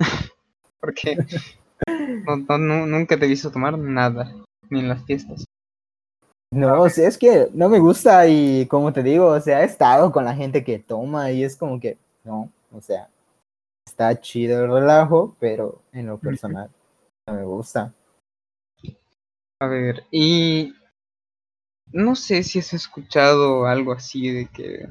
Porque 0.80 1.16
nunca 2.58 3.18
te 3.18 3.24
he 3.24 3.28
visto 3.28 3.50
tomar 3.50 3.78
nada, 3.78 4.34
ni 4.68 4.80
en 4.80 4.88
las 4.88 5.04
fiestas. 5.04 5.44
No, 6.52 6.82
o 6.82 6.88
sea, 6.88 7.06
es 7.06 7.16
que 7.16 7.48
no 7.54 7.68
me 7.68 7.78
gusta 7.78 8.26
y 8.26 8.66
como 8.66 8.92
te 8.92 9.02
digo, 9.02 9.26
o 9.26 9.40
sea, 9.40 9.62
he 9.62 9.64
estado 9.64 10.10
con 10.10 10.24
la 10.24 10.34
gente 10.34 10.64
que 10.64 10.78
toma 10.78 11.30
y 11.30 11.44
es 11.44 11.56
como 11.56 11.78
que, 11.78 11.96
no, 12.24 12.50
o 12.72 12.80
sea, 12.80 13.08
está 13.86 14.20
chido 14.20 14.64
el 14.64 14.70
relajo, 14.70 15.36
pero 15.38 15.80
en 15.92 16.06
lo 16.06 16.18
personal 16.18 16.68
no 17.28 17.34
me 17.34 17.44
gusta. 17.44 17.94
A 19.60 19.66
ver, 19.66 20.04
y 20.10 20.74
no 21.92 22.14
sé 22.14 22.42
si 22.42 22.58
has 22.58 22.72
escuchado 22.72 23.66
algo 23.66 23.92
así 23.92 24.30
de 24.30 24.46
que 24.46 24.88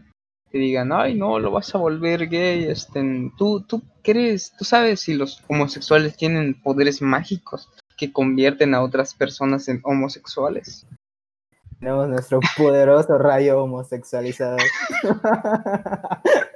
te 0.52 0.58
digan, 0.58 0.92
ay, 0.92 1.16
no, 1.16 1.40
lo 1.40 1.52
vas 1.52 1.74
a 1.76 1.78
volver 1.78 2.28
gay. 2.28 2.66
Este, 2.66 3.02
¿tú, 3.38 3.62
¿Tú 3.62 3.84
crees, 4.04 4.52
tú 4.58 4.66
sabes 4.66 5.02
si 5.02 5.14
los 5.14 5.44
homosexuales 5.48 6.18
tienen 6.18 6.60
poderes 6.62 7.02
mágicos 7.02 7.70
que 7.98 8.12
convierten 8.12 8.74
a 8.74 8.82
otras 8.82 9.14
personas 9.14 9.68
en 9.68 9.82
homosexuales? 9.84 10.88
Tenemos 11.80 12.10
nuestro 12.10 12.40
poderoso 12.58 13.18
rayo 13.18 13.64
homosexualizado. 13.64 14.58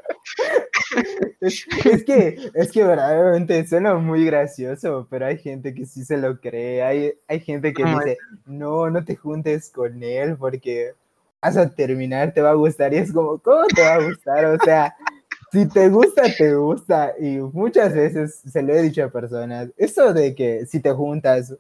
es, 1.42 1.66
que, 2.06 2.52
es 2.54 2.72
que 2.72 2.84
verdaderamente 2.84 3.66
suena 3.68 3.96
muy 3.96 4.26
gracioso, 4.26 5.08
pero 5.10 5.26
hay 5.26 5.38
gente 5.38 5.74
que 5.74 5.86
sí 5.86 6.04
se 6.04 6.18
lo 6.18 6.40
cree. 6.40 6.84
Hay, 6.84 7.14
hay 7.28 7.40
gente 7.40 7.74
que 7.74 7.84
dice, 7.84 8.18
no, 8.46 8.90
no 8.90 9.04
te 9.04 9.16
juntes 9.16 9.70
con 9.70 10.02
él 10.04 10.38
porque 10.38 10.94
vas 11.42 11.58
a 11.58 11.70
terminar, 11.70 12.34
te 12.34 12.42
va 12.42 12.52
a 12.52 12.56
gustar. 12.56 12.94
Y 12.94 12.98
es 12.98 13.12
como, 13.12 13.38
¿cómo 13.40 13.66
te 13.68 13.82
va 13.82 13.96
a 13.96 14.04
gustar? 14.04 14.46
O 14.46 14.58
sea, 14.64 14.96
si 15.52 15.68
te 15.68 15.90
gusta, 15.90 16.24
te 16.38 16.56
gusta. 16.56 17.14
Y 17.20 17.38
muchas 17.38 17.94
veces 17.94 18.42
se 18.50 18.62
lo 18.62 18.74
he 18.74 18.82
dicho 18.82 19.04
a 19.04 19.10
personas, 19.10 19.70
eso 19.78 20.14
de 20.14 20.34
que 20.34 20.66
si 20.66 20.80
te 20.80 20.92
juntas 20.92 21.56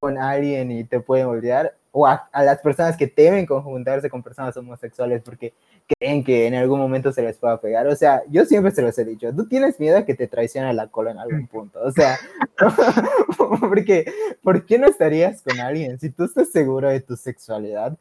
con 0.00 0.18
alguien 0.18 0.70
y 0.70 0.84
te 0.84 1.00
pueden 1.00 1.26
olvidar, 1.26 1.74
o 1.92 2.06
a, 2.06 2.28
las 2.32 2.58
personas 2.58 2.96
que 2.96 3.06
temen 3.06 3.46
conjuntarse 3.46 4.10
con 4.10 4.22
personas 4.22 4.56
homosexuales 4.56 5.22
porque 5.22 5.52
creen 5.88 6.22
que 6.22 6.46
en 6.46 6.54
algún 6.54 6.78
momento 6.78 7.12
se 7.12 7.22
les 7.22 7.36
pueda 7.38 7.60
pegar. 7.60 7.86
O 7.86 7.96
sea, 7.96 8.22
yo 8.28 8.44
siempre 8.44 8.72
se 8.72 8.82
los 8.82 8.98
he 8.98 9.04
dicho, 9.04 9.34
tú 9.34 9.48
tienes 9.48 9.80
miedo 9.80 9.98
a 9.98 10.04
que 10.04 10.14
te 10.14 10.28
traicione 10.28 10.72
la 10.74 10.88
cola 10.88 11.12
en 11.12 11.18
algún 11.18 11.46
punto. 11.46 11.80
O 11.82 11.90
sea, 11.90 12.18
porque, 13.60 14.12
¿por 14.42 14.64
qué 14.66 14.78
no 14.78 14.86
estarías 14.86 15.42
con 15.42 15.58
alguien 15.60 15.98
si 15.98 16.10
tú 16.10 16.24
estás 16.24 16.50
seguro 16.50 16.88
de 16.88 17.00
tu 17.00 17.16
sexualidad? 17.16 17.96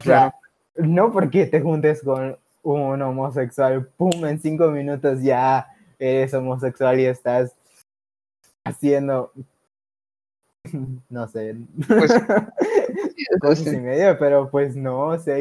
O 0.00 0.04
sea, 0.04 0.34
no 0.76 1.12
porque 1.12 1.46
te 1.46 1.60
juntes 1.60 2.02
con 2.02 2.36
un 2.62 3.02
homosexual, 3.02 3.86
pum, 3.96 4.24
en 4.24 4.40
cinco 4.40 4.68
minutos 4.68 5.22
ya 5.22 5.66
eres 5.98 6.32
homosexual 6.32 6.98
y 6.98 7.06
estás 7.06 7.54
haciendo 8.64 9.30
no 11.10 11.28
sé, 11.28 11.56
pues, 11.86 12.12
cosas 13.40 13.72
y 13.72 13.76
medio, 13.76 14.16
pero 14.18 14.50
pues 14.50 14.74
no, 14.76 15.08
o 15.08 15.18
sea, 15.18 15.36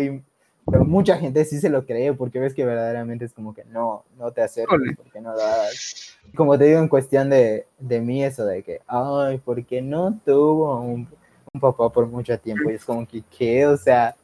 mucha 0.66 1.18
gente 1.18 1.46
sí 1.46 1.60
se 1.60 1.70
lo 1.70 1.86
cree 1.86 2.14
porque 2.14 2.40
ves 2.40 2.54
que 2.54 2.66
verdaderamente 2.66 3.26
es 3.26 3.34
como 3.34 3.54
que 3.54 3.64
no, 3.66 4.04
no 4.18 4.32
te 4.32 4.42
acerques 4.42 4.96
porque 4.98 5.22
no 5.22 5.34
lo 5.34 5.42
hagas. 5.42 6.18
Como 6.36 6.58
te 6.58 6.66
digo 6.66 6.80
en 6.80 6.88
cuestión 6.88 7.30
de, 7.30 7.68
de 7.80 8.02
mí, 8.02 8.24
eso 8.24 8.46
de 8.46 8.64
que, 8.64 8.82
ay, 8.88 9.40
porque 9.44 9.82
no 9.82 10.20
tuvo 10.26 10.80
un, 10.80 11.08
un 11.54 11.62
papá 11.62 11.90
por 11.90 12.08
mucho 12.08 12.38
tiempo? 12.40 12.70
Y 12.70 12.76
es 12.76 12.86
como 12.86 13.06
que, 13.06 13.24
¿qué? 13.38 13.68
O 13.68 13.78
sea, 13.78 14.16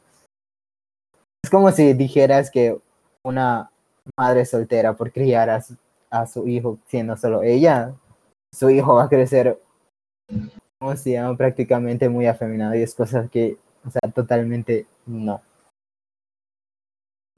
es 1.44 1.50
como 1.50 1.70
si 1.72 1.92
dijeras 1.92 2.50
que 2.50 2.76
una 3.22 3.70
madre 4.18 4.44
soltera 4.44 4.94
por 4.94 5.12
criar 5.12 5.50
a 5.50 5.60
su, 5.60 5.76
a 6.10 6.26
su 6.26 6.46
hijo 6.48 6.78
siendo 6.86 7.16
solo 7.16 7.42
ella, 7.42 7.94
su 8.52 8.70
hijo 8.70 8.94
va 8.94 9.04
a 9.04 9.08
crecer 9.08 9.58
¿cómo 10.80 10.96
se 10.96 11.12
llama? 11.12 11.36
Prácticamente 11.36 12.08
muy 12.08 12.26
afeminado 12.26 12.74
y 12.74 12.82
es 12.82 12.94
cosa 12.94 13.28
que, 13.28 13.58
o 13.86 13.90
sea, 13.90 14.00
totalmente 14.12 14.86
no. 15.06 15.42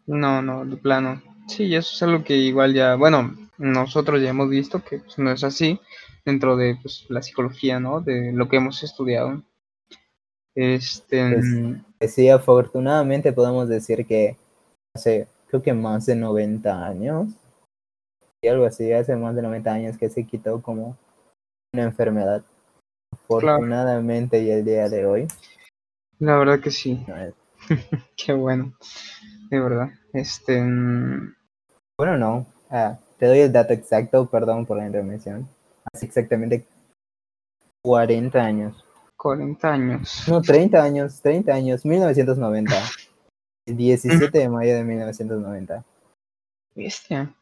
No, 0.06 0.42
no, 0.42 0.64
de 0.64 0.76
plano. 0.76 1.22
Sí, 1.46 1.74
eso 1.74 1.94
es 1.94 2.02
algo 2.02 2.24
que 2.24 2.36
igual 2.36 2.74
ya, 2.74 2.94
bueno, 2.94 3.34
nosotros 3.58 4.22
ya 4.22 4.30
hemos 4.30 4.48
visto 4.48 4.82
que 4.82 4.98
pues, 4.98 5.18
no 5.18 5.30
es 5.30 5.44
así 5.44 5.80
dentro 6.24 6.56
de 6.56 6.78
pues, 6.80 7.06
la 7.08 7.22
psicología, 7.22 7.80
¿no? 7.80 8.00
De 8.00 8.32
lo 8.32 8.48
que 8.48 8.56
hemos 8.56 8.82
estudiado. 8.82 9.42
Este... 10.54 11.32
Pues, 11.32 11.46
pues 11.98 12.14
sí, 12.14 12.28
afortunadamente 12.28 13.32
podemos 13.32 13.68
decir 13.68 14.06
que 14.06 14.36
hace, 14.94 15.28
creo 15.48 15.62
que 15.62 15.72
más 15.72 16.06
de 16.06 16.16
90 16.16 16.86
años, 16.86 17.28
y 18.42 18.48
algo 18.48 18.66
así, 18.66 18.92
hace 18.92 19.14
más 19.14 19.36
de 19.36 19.42
90 19.42 19.72
años 19.72 19.96
que 19.96 20.10
se 20.10 20.26
quitó 20.26 20.60
como 20.60 20.96
una 21.72 21.84
enfermedad 21.84 22.44
afortunadamente 23.12 24.42
y 24.42 24.50
el 24.50 24.64
día 24.64 24.88
de 24.88 25.06
hoy. 25.06 25.28
La 26.18 26.36
verdad 26.36 26.60
que 26.60 26.70
sí. 26.70 27.04
Qué 28.16 28.32
bueno, 28.32 28.74
de 29.56 29.62
verdad. 29.62 29.90
Este. 30.12 30.60
Mm, 30.60 31.34
bueno, 31.98 32.18
no. 32.18 32.46
Ah, 32.70 32.98
te 33.18 33.26
doy 33.26 33.40
el 33.40 33.52
dato 33.52 33.72
exacto, 33.72 34.26
perdón 34.26 34.66
por 34.66 34.78
la 34.78 34.86
intervención. 34.86 35.48
Hace 35.92 36.06
exactamente 36.06 36.66
40 37.82 38.40
años. 38.40 38.84
40 39.16 39.72
años. 39.72 40.24
No, 40.26 40.40
30 40.40 40.82
años, 40.82 41.20
30 41.20 41.52
años, 41.52 41.84
1990. 41.84 42.74
17 43.66 44.36
de 44.36 44.48
mayo 44.48 44.74
de 44.74 44.84
1990. 44.84 45.84
Bestia. 46.74 47.34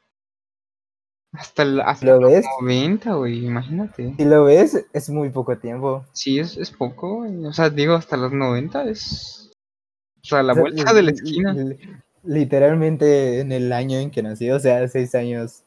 Hasta, 1.32 1.62
el, 1.62 1.80
hasta 1.80 2.06
¿Lo 2.06 2.20
ves? 2.28 2.44
90, 2.60 3.14
güey, 3.14 3.46
imagínate. 3.46 4.14
Si 4.16 4.24
lo 4.24 4.44
ves, 4.44 4.84
es 4.92 5.10
muy 5.10 5.30
poco 5.30 5.56
tiempo. 5.56 6.04
Sí, 6.12 6.40
es, 6.40 6.56
es 6.56 6.72
poco, 6.72 7.18
güey. 7.18 7.46
O 7.46 7.52
sea, 7.52 7.70
digo, 7.70 7.94
hasta 7.94 8.16
los 8.16 8.32
90 8.32 8.84
es. 8.84 9.49
O 10.22 10.26
sea, 10.26 10.42
la 10.42 10.54
vuelta 10.54 10.92
de 10.92 11.02
la 11.02 11.10
esquina. 11.10 11.54
Literalmente 12.22 13.40
en 13.40 13.50
el 13.52 13.72
año 13.72 13.98
en 13.98 14.10
que 14.10 14.22
nació, 14.22 14.56
o 14.56 14.60
sea, 14.60 14.86
seis 14.88 15.14
años 15.14 15.64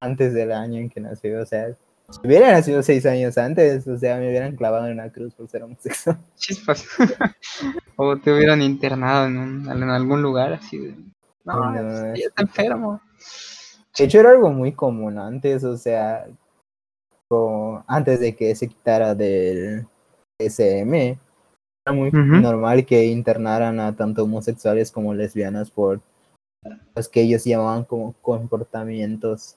antes 0.00 0.32
del 0.32 0.52
año 0.52 0.80
en 0.80 0.88
que 0.88 1.00
nació, 1.00 1.42
o 1.42 1.46
sea, 1.46 1.76
si 2.10 2.26
hubiera 2.26 2.52
nacido 2.52 2.82
seis 2.82 3.06
años 3.06 3.38
antes, 3.38 3.86
o 3.86 3.98
sea, 3.98 4.18
me 4.18 4.28
hubieran 4.28 4.56
clavado 4.56 4.86
en 4.86 4.92
una 4.92 5.10
cruz 5.10 5.34
por 5.34 5.48
ser 5.48 5.62
homosexual. 5.62 6.18
Chispas. 6.36 6.86
o 7.96 8.16
te 8.16 8.32
hubieran 8.32 8.62
internado 8.62 9.26
en, 9.26 9.36
un, 9.38 9.70
en 9.70 9.90
algún 9.90 10.22
lugar 10.22 10.54
así 10.54 10.78
de. 10.78 10.94
No, 11.44 11.70
no, 11.70 12.14
está 12.14 12.42
enfermo. 12.42 13.00
De 13.96 14.04
hecho, 14.04 14.20
era 14.20 14.30
algo 14.30 14.50
muy 14.50 14.72
común 14.72 15.18
antes, 15.18 15.62
o 15.62 15.76
sea, 15.76 16.26
antes 17.86 18.20
de 18.20 18.34
que 18.34 18.54
se 18.54 18.68
quitara 18.68 19.14
del 19.14 19.86
SM, 20.38 21.18
era 21.84 21.94
muy 21.94 22.10
normal 22.10 22.86
que 22.86 23.04
internaran 23.04 23.78
a 23.78 23.94
tanto 23.94 24.24
homosexuales 24.24 24.90
como 24.90 25.12
lesbianas 25.12 25.70
por 25.70 26.00
los 26.94 27.08
que 27.08 27.22
ellos 27.22 27.44
llamaban 27.44 27.84
como 27.84 28.14
comportamientos. 28.22 29.56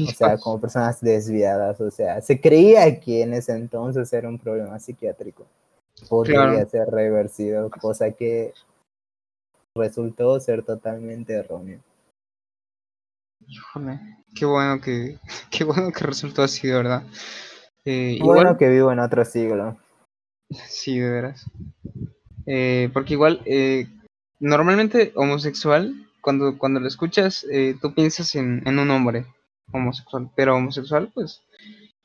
O 0.00 0.12
sea, 0.12 0.36
como 0.38 0.60
personas 0.60 1.00
desviadas, 1.00 1.80
o 1.80 1.90
sea, 1.90 2.20
se 2.20 2.40
creía 2.40 3.00
que 3.00 3.22
en 3.22 3.34
ese 3.34 3.52
entonces 3.52 4.12
era 4.12 4.28
un 4.28 4.38
problema 4.38 4.78
psiquiátrico. 4.78 5.46
Podría 6.08 6.64
ser 6.66 6.88
reversido, 6.88 7.70
cosa 7.70 8.10
que 8.10 8.52
resultó 9.76 10.40
ser 10.40 10.62
totalmente 10.62 11.34
erróneo. 11.34 11.80
Híjole, 13.46 14.00
qué 14.34 14.46
bueno 14.46 14.80
que, 14.80 15.18
qué 15.50 15.64
bueno 15.64 15.92
que 15.92 16.04
resultó 16.04 16.42
así, 16.42 16.70
verdad. 16.70 17.04
Eh, 17.84 18.18
bueno 18.22 18.56
que 18.56 18.68
vivo 18.68 18.90
en 18.90 18.98
otro 18.98 19.24
siglo. 19.24 19.76
Sí, 20.50 20.98
de 20.98 21.10
veras. 21.10 21.46
Eh, 22.46 22.90
porque 22.92 23.14
igual, 23.14 23.40
eh, 23.46 23.86
normalmente 24.40 25.12
homosexual, 25.14 25.94
cuando, 26.20 26.58
cuando 26.58 26.80
lo 26.80 26.88
escuchas, 26.88 27.46
eh, 27.50 27.76
tú 27.80 27.94
piensas 27.94 28.34
en, 28.34 28.62
en, 28.66 28.78
un 28.78 28.90
hombre 28.90 29.26
homosexual, 29.72 30.30
pero 30.36 30.56
homosexual, 30.56 31.10
pues, 31.14 31.42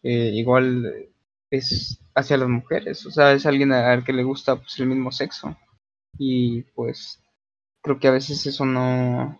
igual 0.01 1.09
es 1.51 1.99
hacia 2.15 2.37
las 2.37 2.49
mujeres, 2.49 3.05
o 3.05 3.11
sea, 3.11 3.33
es 3.33 3.45
alguien 3.45 3.71
al 3.71 4.03
que 4.03 4.13
le 4.13 4.23
gusta 4.23 4.55
pues, 4.55 4.79
el 4.79 4.87
mismo 4.87 5.11
sexo. 5.11 5.55
Y 6.17 6.63
pues, 6.75 7.21
creo 7.81 7.99
que 7.99 8.07
a 8.07 8.11
veces 8.11 8.45
eso 8.45 8.65
no, 8.65 9.39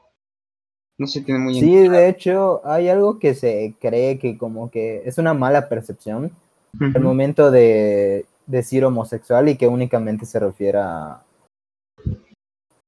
no 0.97 1.07
se 1.07 1.21
tiene 1.21 1.39
muy 1.39 1.59
Sí, 1.59 1.87
de 1.87 2.09
hecho, 2.09 2.61
hay 2.65 2.89
algo 2.89 3.19
que 3.19 3.33
se 3.33 3.75
cree 3.79 4.19
que 4.19 4.37
como 4.37 4.69
que 4.69 5.01
es 5.05 5.17
una 5.17 5.33
mala 5.33 5.69
percepción 5.69 6.31
el 6.79 7.01
momento 7.01 7.49
de 7.49 8.25
decir 8.49 8.83
homosexual 8.83 9.47
y 9.47 9.55
que 9.55 9.67
únicamente 9.67 10.25
se 10.25 10.39
refiera 10.39 11.23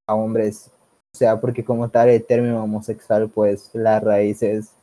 a, 0.08 0.15
hombres. 0.15 0.71
O 1.13 1.17
sea, 1.17 1.39
porque 1.39 1.63
como 1.63 1.89
tal 1.89 2.10
el 2.10 2.26
término 2.26 2.63
homosexual, 2.63 3.30
pues 3.30 3.69
la 3.74 4.00
raíz 4.00 4.41
es 4.43 4.74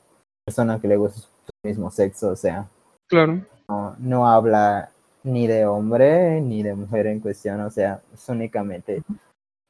persona 0.47 0.81
que 0.81 0.89
le 0.89 0.97
gusta 0.97 1.21
su 1.21 1.29
mismo 1.65 1.91
sexo, 1.91 2.31
o 2.31 2.37
sea. 2.37 2.69
Claro. 3.09 3.45
No, 3.69 3.97
no 3.99 4.29
habla 4.29 4.91
ni 5.25 5.47
de 5.47 5.67
hombre 5.67 6.41
ni 6.41 6.63
de 6.63 6.75
mujer 6.75 7.07
en 7.07 7.21
cuestión, 7.21 7.61
o 7.61 7.71
sea, 7.71 8.01
es 8.15 8.29
únicamente. 8.29 9.03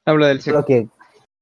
Habla 0.06 0.28
del 0.28 0.40
sexo. 0.40 0.64
Que, 0.64 0.88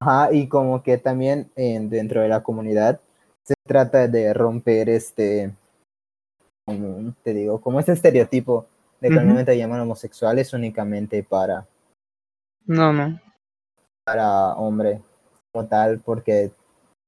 Ajá, 0.01 0.33
y 0.33 0.49
como 0.49 0.83
que 0.83 0.99
también 0.99 1.51
en, 1.57 1.89
dentro 1.89 2.21
de 2.21 2.29
la 2.29 2.43
comunidad 2.43 3.01
se 3.43 3.55
trata 3.67 4.09
de 4.09 4.35
romper 4.35 4.89
este, 4.91 5.53
como 6.67 7.15
te 7.23 7.33
digo, 7.33 7.61
como 7.61 7.81
este 7.81 7.93
estereotipo 7.93 8.67
al 9.09 9.27
momento 9.27 9.51
de 9.51 9.59
llaman 9.59 9.81
homosexuales 9.81 10.53
únicamente 10.53 11.23
para... 11.23 11.67
No, 12.67 12.93
no. 12.93 13.21
Para 14.05 14.55
hombre, 14.55 15.01
como 15.53 15.67
tal, 15.67 16.01
porque 16.01 16.51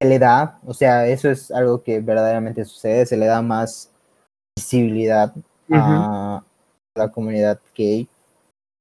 se 0.01 0.09
le 0.09 0.19
da, 0.19 0.59
o 0.67 0.75
sea, 0.75 1.07
eso 1.07 1.31
es 1.31 1.51
algo 1.51 1.83
que 1.83 2.01
verdaderamente 2.01 2.65
sucede, 2.65 3.07
se 3.07 3.17
le 3.17 3.27
da 3.27 3.43
más 3.43 3.91
visibilidad 4.57 5.33
a 5.71 6.43
la 6.97 7.09
comunidad 7.11 7.61
gay, 7.75 8.09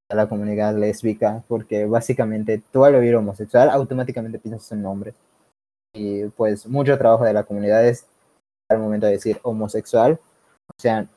a 0.10 0.16
la 0.16 0.28
comunidad 0.30 0.76
lésbica, 0.76 1.44
porque 1.48 1.86
básicamente 1.86 2.62
tú 2.72 2.86
al 2.86 2.96
oír 2.96 3.16
homosexual 3.16 3.70
automáticamente 3.70 4.40
piensas 4.40 4.72
en 4.72 4.82
nombre. 4.84 5.14
Y 5.94 6.26
pues 6.30 6.68
mucho 6.68 6.98
trabajo 6.98 7.24
de 7.24 7.34
la 7.34 7.44
comunidad 7.44 7.86
es 7.86 8.06
al 8.70 8.80
momento 8.80 9.06
de 9.06 9.14
decir 9.14 9.40
homosexual, 9.44 10.20
o 10.68 10.82
sea, 10.82 11.08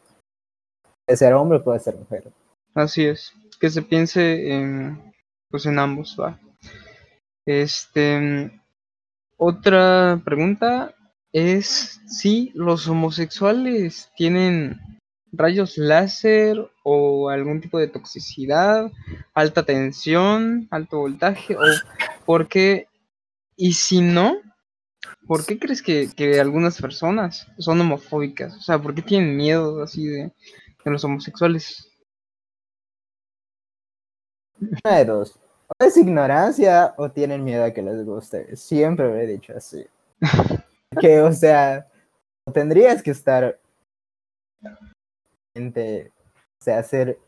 puede 1.11 1.17
ser 1.17 1.35
hombre 1.35 1.59
o 1.59 1.65
puede 1.65 1.81
ser 1.81 1.97
mujer. 1.97 2.33
Así 2.73 3.05
es, 3.05 3.33
que 3.59 3.69
se 3.69 3.83
piense 3.83 4.53
en, 4.53 5.13
pues 5.49 5.67
en 5.67 5.77
ambos, 5.77 6.17
va. 6.19 6.39
Este, 7.45 8.53
otra 9.37 10.23
pregunta 10.25 10.95
es 11.33 12.01
si 12.07 12.53
los 12.55 12.87
homosexuales 12.87 14.13
tienen 14.17 14.79
rayos 15.33 15.79
láser 15.79 16.71
o 16.85 17.29
algún 17.29 17.61
tipo 17.61 17.81
de 17.81 17.89
toxicidad, 17.89 18.93
alta 19.35 19.65
tensión, 19.65 20.69
alto 20.71 20.99
voltaje, 20.99 21.57
o 21.57 21.63
por 22.25 22.47
qué, 22.47 22.87
y 23.57 23.73
si 23.73 24.01
no, 24.01 24.37
¿por 25.27 25.45
qué 25.45 25.59
crees 25.59 25.83
que, 25.83 26.41
algunas 26.41 26.81
personas 26.81 27.49
son 27.59 27.81
homofóbicas? 27.81 28.55
O 28.57 28.61
sea, 28.61 28.81
¿por 28.81 28.95
qué 28.95 29.03
tienen 29.03 29.37
miedo 29.37 29.83
así 29.83 30.07
de, 30.07 30.33
de 30.85 30.91
los 30.91 31.05
homosexuales? 31.05 31.91
Una 34.61 34.97
de 34.97 35.05
dos. 35.05 35.39
O 35.69 35.85
es 35.85 35.97
ignorancia 35.97 36.95
o 36.97 37.11
tienen 37.11 37.45
miedo 37.45 37.65
a 37.65 37.73
que 37.73 37.83
les 37.83 38.05
guste. 38.05 38.57
Siempre 38.57 39.07
lo 39.07 39.17
he 39.17 39.27
dicho 39.27 39.55
así. 39.57 39.87
que, 41.01 41.21
o 41.21 41.33
sea, 41.33 41.87
tendrías 42.53 43.03
que 43.03 43.13
estar. 43.13 43.59
O 45.57 46.65
sea, 46.65 46.83
ser 46.83 47.19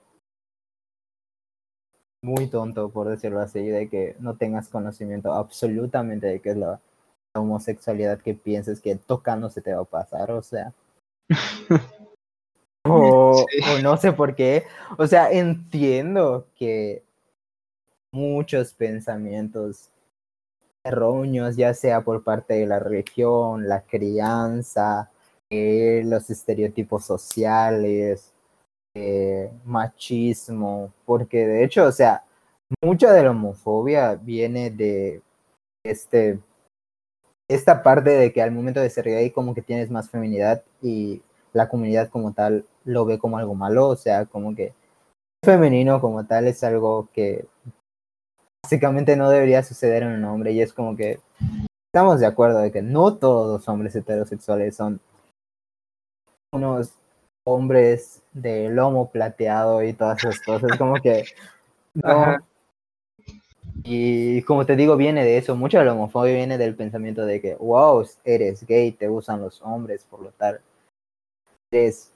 muy 2.23 2.49
tonto, 2.49 2.91
por 2.91 3.09
decirlo 3.09 3.41
así, 3.41 3.67
de 3.67 3.89
que 3.89 4.17
no 4.21 4.37
tengas 4.37 4.69
conocimiento 4.69 5.33
absolutamente 5.33 6.27
de 6.27 6.41
qué 6.41 6.51
es 6.51 6.57
la 6.57 6.81
homosexualidad 7.35 8.21
que 8.21 8.35
pienses 8.35 8.81
que 8.81 8.95
tocando 8.97 9.51
se 9.51 9.63
te 9.63 9.75
va 9.75 9.83
a 9.83 9.85
pasar, 9.85 10.31
o 10.31 10.43
sea. 10.43 10.73
o, 12.85 13.45
o, 13.45 13.79
no 13.83 13.97
sé 13.97 14.13
por 14.13 14.35
qué. 14.35 14.65
O 14.99 15.07
sea, 15.07 15.31
entiendo 15.31 16.47
que 16.57 17.03
muchos 18.13 18.73
pensamientos 18.75 19.91
erróneos, 20.85 21.57
ya 21.57 21.75
sea 21.75 22.03
por 22.03 22.25
parte 22.25 22.55
de 22.55 22.67
la 22.67 22.79
religión, 22.79 23.69
la 23.69 23.83
crianza, 23.83 25.11
eh, 25.51 26.03
los 26.05 26.29
estereotipos 26.31 27.05
sociales, 27.05 28.33
eh, 28.95 29.51
machismo, 29.65 30.93
porque 31.07 31.47
de 31.47 31.65
hecho, 31.65 31.85
o 31.85 31.93
sea, 31.93 32.25
mucha 32.83 33.13
de 33.13 33.23
la 33.23 33.31
homofobia 33.31 34.15
viene 34.17 34.71
de 34.71 35.23
este 35.85 36.41
esta 37.49 37.83
parte 37.83 38.11
de 38.11 38.33
que 38.33 38.41
al 38.41 38.51
momento 38.51 38.81
de 38.81 38.89
ser 38.89 39.05
gay 39.07 39.31
como 39.31 39.55
que 39.55 39.63
tienes 39.63 39.91
más 39.91 40.09
feminidad 40.11 40.65
y 40.81 41.23
la 41.53 41.69
comunidad 41.69 42.09
como 42.09 42.33
tal 42.33 42.65
lo 42.85 43.05
ve 43.05 43.19
como 43.19 43.39
algo 43.39 43.55
malo, 43.55 43.89
o 43.89 43.97
sea, 43.97 44.27
como 44.27 44.55
que 44.55 44.75
femenino 45.45 46.01
como 46.01 46.25
tal 46.25 46.47
es 46.47 46.63
algo 46.63 47.09
que 47.13 47.47
básicamente 48.65 49.17
no 49.17 49.29
debería 49.29 49.63
suceder 49.63 50.05
en 50.05 50.13
un 50.13 50.25
hombre 50.25 50.53
y 50.53 50.63
es 50.63 50.73
como 50.73 50.97
que 50.97 51.21
estamos 51.93 52.21
de 52.21 52.27
acuerdo 52.27 52.61
de 52.61 52.71
que 52.71 52.83
no 52.83 53.17
todos 53.17 53.59
los 53.61 53.69
hombres 53.69 53.95
heterosexuales 53.97 54.77
son 54.77 55.01
unos 56.55 56.95
hombres 57.45 58.23
de 58.33 58.69
lomo 58.69 59.11
plateado 59.11 59.83
y 59.83 59.93
todas 59.93 60.23
esas 60.23 60.41
cosas, 60.41 60.79
como 60.79 60.95
que 60.95 61.25
no. 61.95 62.39
Y 63.85 64.43
como 64.43 64.65
te 64.65 64.77
digo, 64.77 64.97
viene 64.97 65.25
de 65.25 65.39
eso, 65.39 65.57
mucho 65.57 65.79
de 65.79 65.85
la 65.85 65.95
homofobia 65.95 66.35
viene 66.35 66.59
del 66.59 66.77
pensamiento 66.77 67.27
de 67.27 67.41
que, 67.41 67.55
wow, 67.57 68.07
eres 68.25 68.65
gay, 68.67 68.93
te 68.93 69.09
usan 69.09 69.41
los 69.41 69.61
hombres, 69.63 70.07
por 70.09 70.21
lo 70.21 70.31
tal, 70.33 70.61
eres, 71.71 72.12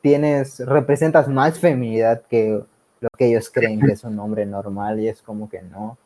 tienes, 0.00 0.60
representas 0.60 1.28
más 1.28 1.58
feminidad 1.58 2.22
que 2.22 2.62
lo 3.00 3.08
que 3.16 3.26
ellos 3.28 3.50
creen 3.50 3.80
que 3.80 3.92
es 3.92 4.04
un 4.04 4.18
hombre 4.18 4.44
normal 4.46 5.00
y 5.00 5.08
es 5.08 5.22
como 5.22 5.48
que 5.48 5.62
no. 5.62 5.96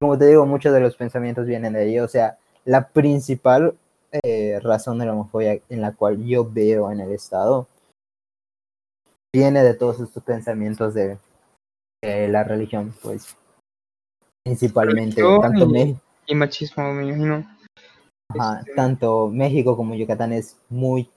Como 0.00 0.18
te 0.18 0.26
digo, 0.26 0.44
muchos 0.46 0.72
de 0.72 0.80
los 0.80 0.96
pensamientos 0.96 1.46
vienen 1.46 1.72
de 1.74 1.80
ahí, 1.80 1.98
o 2.00 2.08
sea, 2.08 2.38
la 2.64 2.88
principal 2.88 3.74
eh, 4.10 4.60
razón 4.62 4.98
de 4.98 5.06
la 5.06 5.12
homofobia 5.12 5.60
en 5.68 5.80
la 5.80 5.92
cual 5.92 6.22
yo 6.24 6.48
veo 6.50 6.90
en 6.90 7.00
el 7.00 7.12
Estado 7.12 7.66
viene 9.34 9.62
de 9.62 9.74
todos 9.74 10.00
estos 10.00 10.22
pensamientos 10.22 10.92
de, 10.94 11.18
la 12.02 12.42
religión, 12.42 12.92
pues 13.00 13.36
principalmente 14.44 15.22
tanto 15.40 15.68
México 15.68 16.00
y 16.26 16.34
machismo, 16.34 16.92
me 16.92 17.04
imagino. 17.04 17.46
Este 18.34 18.74
tanto 18.74 19.28
México 19.28 19.76
como 19.76 19.94
Yucatán 19.94 20.32
es 20.32 20.56
muy, 20.68 21.08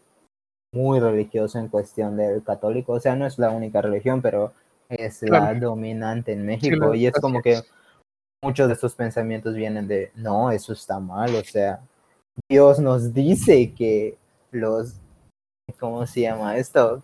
muy 0.76 1.00
religioso 1.00 1.58
en 1.58 1.70
cuestión 1.70 2.18
del 2.18 2.44
católico. 2.44 2.94
O 2.94 3.00
sea, 3.00 3.16
no 3.16 3.26
es 3.26 3.40
la 3.40 3.50
única 3.50 3.82
religión, 3.82 4.22
pero 4.22 4.54
es 4.90 5.22
la 5.24 5.54
dominante 5.54 6.34
en 6.34 6.46
México. 6.46 6.94
y 6.94 7.08
es 7.08 7.14
como 7.14 7.42
que 7.42 7.62
muchos 8.44 8.68
de 8.68 8.74
estos 8.74 8.94
pensamientos 8.94 9.56
vienen 9.56 9.88
de, 9.88 10.12
no, 10.16 10.52
eso 10.52 10.74
está 10.74 11.00
mal. 11.00 11.34
O 11.36 11.44
sea, 11.44 11.80
Dios 12.50 12.80
nos 12.80 13.14
dice 13.14 13.74
que 13.74 14.18
los, 14.52 15.00
¿cómo 15.80 16.06
se 16.06 16.22
llama 16.22 16.58
esto? 16.58 17.02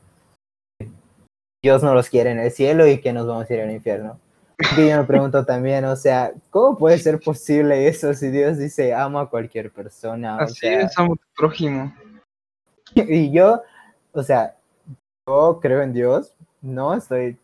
Dios 1.63 1.83
no 1.83 1.93
los 1.93 2.09
quiere 2.09 2.31
en 2.31 2.39
el 2.39 2.51
cielo 2.51 2.87
y 2.87 2.99
que 2.99 3.13
nos 3.13 3.27
vamos 3.27 3.49
a 3.49 3.53
ir 3.53 3.61
al 3.61 3.71
infierno. 3.71 4.19
Y 4.77 4.89
yo 4.89 4.97
me 4.97 5.03
pregunto 5.03 5.43
también, 5.45 5.85
o 5.85 5.95
sea, 5.95 6.33
¿cómo 6.49 6.77
puede 6.77 6.97
ser 6.99 7.19
posible 7.19 7.87
eso 7.87 8.13
si 8.13 8.29
Dios 8.29 8.57
dice 8.57 8.93
ama 8.93 9.21
a 9.21 9.25
cualquier 9.25 9.71
persona? 9.71 10.37
Así 10.37 10.67
es, 10.67 10.97
amo 10.97 11.13
a 11.13 11.15
tu 11.15 11.27
prójimo. 11.35 11.93
Y 13.07 13.31
yo, 13.31 13.61
o 14.11 14.23
sea, 14.23 14.55
yo 15.27 15.59
creo 15.61 15.81
en 15.81 15.93
Dios, 15.93 16.33
no 16.61 16.93
estoy 16.93 17.37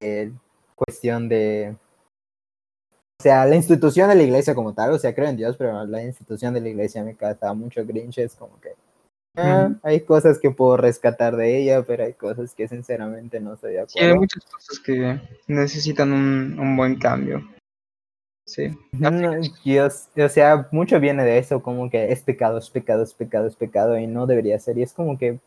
en 0.00 0.38
cuestión 0.76 1.28
de 1.28 1.74
o 3.18 3.22
sea, 3.22 3.46
la 3.46 3.56
institución 3.56 4.10
de 4.10 4.14
la 4.14 4.22
iglesia 4.22 4.54
como 4.54 4.74
tal, 4.74 4.92
o 4.92 4.98
sea, 4.98 5.14
creo 5.14 5.28
en 5.28 5.38
Dios, 5.38 5.56
pero 5.56 5.86
la 5.86 6.02
institución 6.02 6.52
de 6.52 6.60
la 6.60 6.68
iglesia 6.68 7.02
me 7.02 7.16
causa 7.16 7.54
mucho 7.54 7.84
grinch, 7.86 8.18
es 8.18 8.34
como 8.34 8.60
que 8.60 8.74
ah, 9.36 9.70
hay 9.82 10.00
cosas 10.00 10.38
que 10.38 10.50
puedo 10.50 10.76
rescatar 10.76 11.34
de 11.34 11.58
ella, 11.58 11.82
pero 11.82 12.04
hay 12.04 12.12
cosas 12.12 12.54
que 12.54 12.68
sinceramente 12.68 13.40
no 13.40 13.54
estoy 13.54 13.72
de 13.72 13.80
acuerdo. 13.80 13.98
Sí, 13.98 14.04
hay 14.04 14.14
muchas 14.14 14.44
cosas 14.44 14.78
que 14.80 15.20
necesitan 15.46 16.12
un, 16.12 16.58
un 16.58 16.76
buen 16.76 16.98
cambio. 16.98 17.42
Sí. 18.46 18.68
O 20.18 20.28
sea, 20.28 20.68
mucho 20.70 21.00
viene 21.00 21.24
de 21.24 21.38
eso, 21.38 21.62
como 21.62 21.90
que 21.90 22.12
es 22.12 22.22
pecado, 22.22 22.58
es 22.58 22.70
pecado, 22.70 23.02
es 23.02 23.12
pecado, 23.12 23.46
es 23.46 23.56
pecado, 23.56 23.98
y 23.98 24.06
no 24.06 24.26
debería 24.26 24.58
ser. 24.58 24.78
Y 24.78 24.82
es 24.82 24.92
como 24.92 25.18
que 25.18 25.40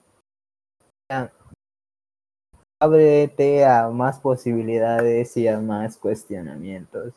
ábrete 2.82 3.66
a 3.66 3.90
más 3.90 4.20
posibilidades 4.20 5.36
y 5.38 5.48
a 5.48 5.60
más 5.60 5.98
cuestionamientos 5.98 7.14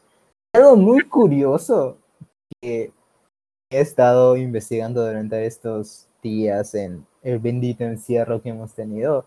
algo 0.54 0.76
muy 0.76 1.02
curioso 1.08 1.96
que 2.60 2.92
he 3.70 3.80
estado 3.80 4.36
investigando 4.36 5.04
durante 5.06 5.46
estos 5.46 6.08
días 6.22 6.74
en 6.74 7.06
el 7.22 7.38
bendito 7.38 7.84
encierro 7.84 8.42
que 8.42 8.50
hemos 8.50 8.74
tenido. 8.74 9.24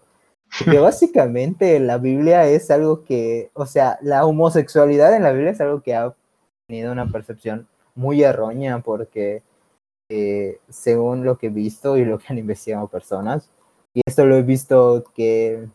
Que 0.64 0.80
básicamente 0.80 1.80
la 1.80 1.98
Biblia 1.98 2.48
es 2.48 2.70
algo 2.70 3.04
que, 3.04 3.50
o 3.54 3.66
sea, 3.66 3.98
la 4.02 4.26
homosexualidad 4.26 5.16
en 5.16 5.24
la 5.24 5.32
Biblia 5.32 5.52
es 5.52 5.62
algo 5.62 5.82
que 5.82 5.96
ha 5.96 6.14
tenido 6.68 6.92
una 6.92 7.08
percepción 7.08 7.68
muy 7.96 8.24
errónea 8.24 8.80
porque 8.80 9.44
eh, 10.10 10.60
según 10.70 11.24
lo 11.24 11.38
que 11.38 11.48
he 11.48 11.50
visto 11.50 11.98
y 11.98 12.06
lo 12.06 12.18
que 12.18 12.26
han 12.30 12.38
investigado 12.38 12.88
personas, 12.88 13.50
y 13.94 14.02
esto 14.06 14.26
lo 14.26 14.36
he 14.36 14.44
visto 14.44 15.06
que 15.16 15.68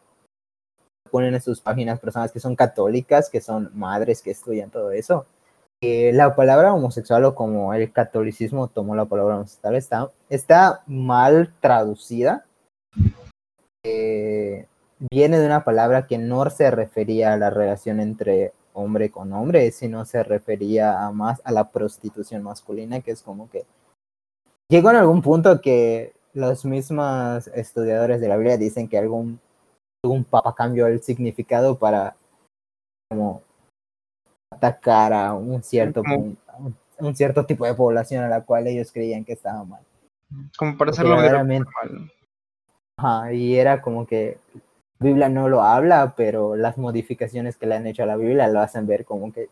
ponen 1.10 1.34
en 1.34 1.40
sus 1.40 1.60
páginas 1.60 1.98
personas 1.98 2.32
que 2.32 2.40
son 2.40 2.54
católicas, 2.54 3.30
que 3.30 3.40
son 3.40 3.70
madres 3.74 4.22
que 4.22 4.30
estudian 4.30 4.70
todo 4.70 4.92
eso, 4.92 5.26
la 5.82 6.36
palabra 6.36 6.74
homosexual 6.74 7.24
o 7.24 7.34
como 7.34 7.72
el 7.72 7.90
catolicismo 7.90 8.68
tomó 8.68 8.94
la 8.94 9.06
palabra 9.06 9.36
homosexual 9.36 9.76
está, 9.76 10.10
está 10.28 10.82
mal 10.86 11.54
traducida. 11.60 12.44
Eh, 13.82 14.66
viene 15.10 15.38
de 15.38 15.46
una 15.46 15.64
palabra 15.64 16.06
que 16.06 16.18
no 16.18 16.48
se 16.50 16.70
refería 16.70 17.32
a 17.32 17.38
la 17.38 17.48
relación 17.48 18.00
entre 18.00 18.52
hombre 18.72 19.10
con 19.10 19.32
hombre, 19.32 19.70
sino 19.72 20.04
se 20.04 20.22
refería 20.22 21.04
a 21.04 21.12
más 21.12 21.40
a 21.44 21.52
la 21.52 21.68
prostitución 21.68 22.42
masculina, 22.42 23.00
que 23.00 23.10
es 23.10 23.22
como 23.22 23.50
que 23.50 23.64
llegó 24.70 24.90
en 24.90 24.96
algún 24.96 25.22
punto 25.22 25.60
que 25.60 26.12
los 26.32 26.64
mismos 26.64 27.48
estudiadores 27.48 28.20
de 28.20 28.28
la 28.28 28.36
Biblia 28.36 28.56
dicen 28.56 28.88
que 28.88 28.98
algún, 28.98 29.40
algún 30.04 30.24
papa 30.24 30.54
cambió 30.54 30.86
el 30.86 31.02
significado 31.02 31.78
para 31.78 32.16
como 33.10 33.42
atacar 34.52 35.12
a 35.12 35.34
un 35.34 35.62
cierto 35.62 36.02
un 37.00 37.16
cierto 37.16 37.46
tipo 37.46 37.64
de 37.64 37.74
población 37.74 38.24
a 38.24 38.28
la 38.28 38.42
cual 38.42 38.66
ellos 38.66 38.92
creían 38.92 39.24
que 39.24 39.32
estaba 39.32 39.64
mal. 39.64 39.82
Como 40.56 40.76
para 40.76 40.90
hacerlo 40.90 41.16
verdaderamente. 41.16 41.70
Ajá, 42.98 43.32
y 43.32 43.56
era 43.56 43.80
como 43.80 44.06
que 44.06 44.38
Biblia 45.00 45.28
no 45.30 45.48
lo 45.48 45.62
habla, 45.62 46.14
pero 46.16 46.56
las 46.56 46.76
modificaciones 46.76 47.56
que 47.56 47.66
le 47.66 47.74
han 47.74 47.86
hecho 47.86 48.02
a 48.02 48.06
la 48.06 48.16
Biblia 48.16 48.48
lo 48.48 48.60
hacen 48.60 48.86
ver 48.86 49.04
como 49.04 49.32
que 49.32 49.48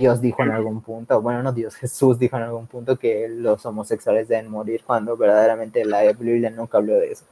Dios 0.00 0.20
dijo 0.20 0.44
en 0.44 0.52
algún 0.52 0.80
punto, 0.80 1.20
bueno, 1.20 1.42
no 1.42 1.52
Dios, 1.52 1.74
Jesús 1.74 2.20
dijo 2.20 2.36
en 2.36 2.44
algún 2.44 2.68
punto 2.68 2.96
que 2.96 3.28
los 3.28 3.66
homosexuales 3.66 4.28
deben 4.28 4.48
morir 4.48 4.84
cuando 4.86 5.16
verdaderamente 5.16 5.84
la 5.84 6.12
Biblia 6.12 6.50
nunca 6.50 6.78
habló 6.78 6.94
de 6.94 7.10
eso. 7.10 7.24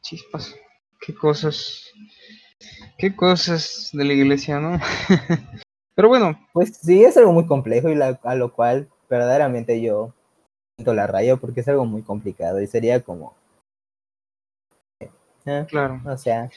Chispas, 0.00 0.56
qué 1.00 1.14
cosas, 1.14 1.92
qué 2.98 3.14
cosas 3.14 3.90
de 3.92 4.04
la 4.04 4.12
iglesia, 4.12 4.58
¿no? 4.58 4.80
Pero 5.94 6.08
bueno. 6.08 6.36
Pues 6.52 6.76
sí, 6.76 7.04
es 7.04 7.16
algo 7.16 7.32
muy 7.32 7.46
complejo 7.46 7.88
y 7.88 8.00
a 8.00 8.34
lo 8.34 8.52
cual 8.52 8.88
verdaderamente 9.08 9.80
yo 9.80 10.12
siento 10.76 10.92
la 10.94 11.06
raya 11.06 11.36
porque 11.36 11.60
es 11.60 11.68
algo 11.68 11.84
muy 11.84 12.02
complicado 12.02 12.60
y 12.60 12.66
sería 12.66 13.00
como... 13.00 13.34
Eh, 15.46 15.66
claro. 15.68 16.00
O 16.06 16.16
sea... 16.16 16.48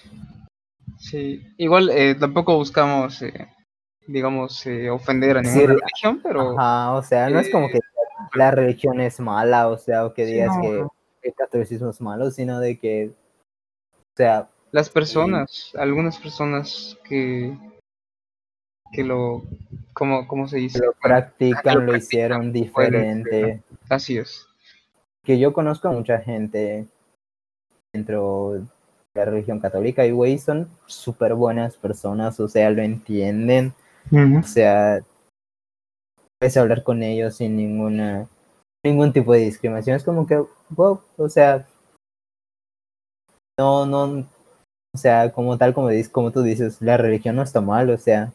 Sí, 0.98 1.46
igual 1.58 1.90
eh, 1.90 2.16
tampoco 2.16 2.56
buscamos, 2.56 3.22
eh, 3.22 3.48
digamos, 4.08 4.66
ofender 4.92 5.38
a 5.38 5.42
ninguna 5.42 5.74
religión, 5.74 6.20
pero... 6.24 6.58
Ajá, 6.58 6.94
o 6.94 7.04
sea, 7.04 7.30
no 7.30 7.40
es 7.40 7.52
como 7.52 7.68
que 7.70 7.80
la 8.34 8.52
religión 8.52 9.00
es 9.00 9.20
mala, 9.20 9.68
o 9.68 9.78
sea, 9.78 10.06
o 10.06 10.14
que 10.14 10.26
digas 10.26 10.56
que 10.62 10.86
el 11.22 11.34
catolicismo 11.36 11.92
es 11.92 12.02
malo, 12.02 12.32
sino 12.32 12.60
de 12.60 12.80
que, 12.80 13.12
o 13.94 14.16
sea... 14.16 14.50
Las 14.72 14.90
personas, 14.90 15.72
algunas 15.76 16.18
personas 16.18 16.98
que 17.08 17.56
que 18.92 19.04
lo, 19.04 19.44
como, 19.94 20.28
¿cómo 20.28 20.48
se 20.48 20.58
dice? 20.58 20.80
Lo 20.80 20.94
practican, 20.94 21.86
lo, 21.86 21.96
hicieron 21.96 22.52
diferente. 22.54 23.62
Así 23.90 24.18
es. 24.18 24.48
Que 25.24 25.40
yo 25.40 25.54
conozco 25.54 25.88
a 25.88 25.92
mucha 25.92 26.20
gente 26.20 26.88
dentro 27.94 28.52
de 28.54 28.62
la 29.18 29.26
religión 29.26 29.60
católica 29.60 30.06
y 30.06 30.12
güey 30.12 30.38
son 30.38 30.70
súper 30.86 31.34
buenas 31.34 31.76
personas, 31.76 32.40
o 32.40 32.48
sea, 32.48 32.70
lo 32.70 32.82
entienden. 32.82 33.74
O 34.40 34.44
sea, 34.44 35.02
puedes 36.40 36.56
hablar 36.56 36.84
con 36.84 37.04
ellos 37.04 37.36
sin 37.36 37.58
ninguna 37.58 38.30
ningún 38.86 39.12
tipo 39.12 39.34
de 39.34 39.40
discriminación. 39.40 39.98
Es 39.98 40.04
como 40.04 40.26
que, 40.26 40.42
wow, 40.70 41.02
o 41.18 41.30
sea, 41.30 41.68
no, 43.60 43.86
no, 43.86 44.28
o 44.96 44.98
sea, 44.98 45.32
como 45.32 45.58
tal 45.58 45.74
como, 45.74 45.90
como 46.12 46.32
tú 46.32 46.42
dices, 46.42 46.82
la 46.82 46.98
religión 46.98 47.36
no 47.36 47.42
está 47.42 47.60
mal, 47.60 47.90
o 47.90 47.98
sea, 47.98 48.32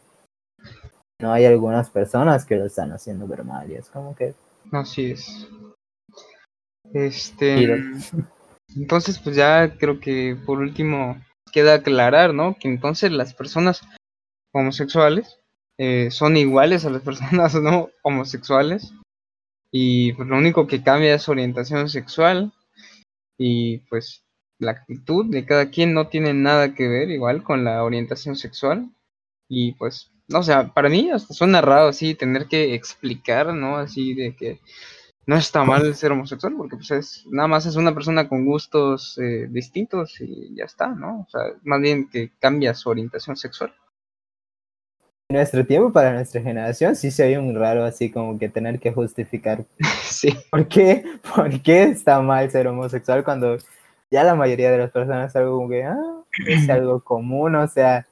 no 1.21 1.33
hay 1.33 1.47
algunas 1.47 1.91
personas 1.91 2.45
que 2.45 2.57
lo 2.57 2.67
están 2.67 2.93
haciendo 2.93 3.27
ver 3.27 3.45
mal 3.45 3.71
y 3.71 3.77
es 3.77 3.89
como 3.89 4.15
que... 4.15 4.35
Así 4.73 5.13
es. 5.13 5.49
Este... 6.93 7.81
Entonces, 8.77 9.19
pues 9.19 9.37
ya 9.37 9.77
creo 9.79 10.01
que 10.01 10.37
por 10.47 10.59
último 10.59 11.23
queda 11.53 11.75
aclarar, 11.75 12.35
¿no? 12.35 12.57
Que 12.59 12.69
entonces 12.69 13.13
las 13.13 13.35
personas 13.35 13.83
homosexuales 14.53 15.39
eh, 15.79 16.11
son 16.11 16.37
iguales 16.37 16.85
a 16.85 16.91
las 16.91 17.03
personas 17.09 17.55
no 17.55 17.91
homosexuales 18.03 18.93
y 19.71 20.13
pues 20.13 20.29
lo 20.29 20.37
único 20.37 20.67
que 20.67 20.83
cambia 20.83 21.15
es 21.15 21.29
orientación 21.29 21.89
sexual 21.89 22.53
y 23.39 23.79
pues 23.89 24.25
la 24.59 24.73
actitud 24.73 25.27
de 25.27 25.47
cada 25.47 25.71
quien 25.71 25.95
no 25.95 26.09
tiene 26.09 26.35
nada 26.35 26.75
que 26.75 26.89
ver 26.89 27.11
igual 27.11 27.43
con 27.43 27.65
la 27.65 27.83
orientación 27.83 28.37
sexual 28.37 28.91
y 29.49 29.73
pues 29.73 30.11
no, 30.29 30.41
o 30.41 30.43
sea, 30.43 30.73
para 30.73 30.89
mí 30.89 31.11
hasta 31.11 31.35
suena 31.35 31.61
raro 31.61 31.89
así 31.89 32.15
tener 32.15 32.47
que 32.47 32.75
explicar, 32.75 33.53
¿no? 33.53 33.77
Así 33.77 34.15
de 34.15 34.35
que 34.37 34.61
no 35.27 35.37
está 35.37 35.65
mal 35.65 35.95
ser 35.95 36.13
homosexual, 36.13 36.55
porque 36.57 36.77
pues 36.77 36.91
es, 36.91 37.27
nada 37.31 37.49
más 37.49 37.67
es 37.67 37.77
una 37.77 37.95
persona 37.95 38.29
con 38.29 38.45
gustos 38.45 39.19
eh, 39.19 39.47
distintos 39.49 40.21
y 40.21 40.55
ya 40.55 40.65
está, 40.65 40.89
¿no? 40.89 41.21
O 41.21 41.31
sea, 41.31 41.41
más 41.63 41.81
bien 41.81 42.09
que 42.09 42.33
cambia 42.41 42.75
su 42.75 42.91
orientación 42.91 43.37
sexual. 43.37 43.73
En 45.29 45.37
nuestro 45.37 45.65
tiempo, 45.65 45.93
para 45.93 46.13
nuestra 46.13 46.43
generación, 46.43 46.97
sí 46.97 47.11
se 47.11 47.25
oye 47.25 47.39
muy 47.39 47.55
raro 47.55 47.85
así 47.85 48.11
como 48.11 48.39
que 48.39 48.49
tener 48.49 48.81
que 48.81 48.93
justificar. 48.93 49.65
sí. 50.03 50.37
¿Por 50.51 50.67
qué? 50.67 51.05
¿Por 51.35 51.63
qué 51.63 51.85
está 51.85 52.21
mal 52.21 52.51
ser 52.51 52.67
homosexual 52.67 53.25
cuando 53.25 53.57
ya 54.11 54.25
la 54.25 54.35
mayoría 54.35 54.71
de 54.71 54.79
las 54.79 54.91
personas 54.91 55.31
es 55.31 55.37
algo 55.37 55.57
como 55.57 55.69
que, 55.71 55.85
ah, 55.85 56.25
es 56.47 56.69
algo 56.71 57.01
común, 57.03 57.55
o 57.55 57.67
sea, 57.69 58.07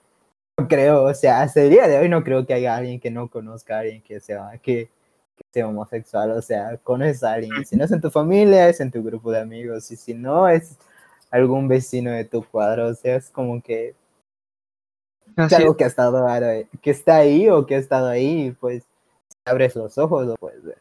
creo, 0.69 1.05
o 1.05 1.15
sea, 1.15 1.43
hasta 1.43 1.63
el 1.63 1.71
día 1.71 1.89
de 1.89 1.99
hoy 1.99 2.09
no 2.09 2.25
creo 2.25 2.47
que 2.47 2.55
haya 2.55 2.77
alguien 2.77 3.01
que 3.01 3.11
no 3.11 3.29
conozca 3.29 3.77
a 3.77 3.81
alguien 3.81 4.03
que 4.03 4.21
sea, 4.21 4.53
que, 4.63 4.89
sea 5.53 5.69
homosexual, 5.69 6.31
o 6.33 6.43
sea, 6.43 6.77
conoces 6.79 7.23
a 7.23 7.35
alguien, 7.35 7.65
si 7.65 7.77
no 7.77 7.85
es 7.85 7.91
en 7.93 8.01
tu 8.01 8.11
familia, 8.11 8.69
es 8.69 8.81
en 8.81 8.91
tu 8.91 9.03
grupo 9.03 9.31
de 9.31 9.41
amigos, 9.41 9.91
y 9.91 9.97
si 9.97 10.15
no 10.15 10.49
es 10.49 10.77
algún 11.31 11.69
vecino 11.69 12.11
de 12.11 12.25
tu 12.25 12.45
cuadro, 12.45 12.89
o 12.89 12.95
sea, 12.95 13.17
es 13.17 13.31
como 13.31 13.63
que 13.63 13.95
es 15.37 15.53
algo 15.53 15.77
que 15.77 15.85
ha 15.85 15.87
estado 15.87 16.27
que 16.83 16.91
está 16.91 17.17
ahí 17.17 17.49
o 17.49 17.67
que 17.67 17.77
ha 17.77 17.79
estado 17.79 18.09
ahí, 18.09 18.57
pues 18.61 18.85
abres 19.45 19.77
los 19.77 19.97
ojos 19.99 20.27
lo 20.27 20.35
puedes 20.37 20.63
ver. 20.63 20.79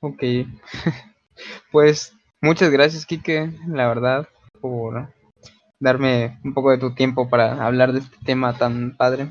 Ok, 0.00 0.22
pues 1.72 2.14
muchas 2.40 2.70
gracias, 2.70 3.06
Kike, 3.06 3.52
la 3.68 3.88
verdad, 3.88 4.28
por 4.60 5.12
darme 5.78 6.38
un 6.44 6.54
poco 6.54 6.70
de 6.70 6.78
tu 6.78 6.94
tiempo 6.94 7.28
para 7.28 7.64
hablar 7.64 7.92
de 7.92 8.00
este 8.00 8.16
tema 8.24 8.56
tan 8.56 8.96
padre. 8.96 9.30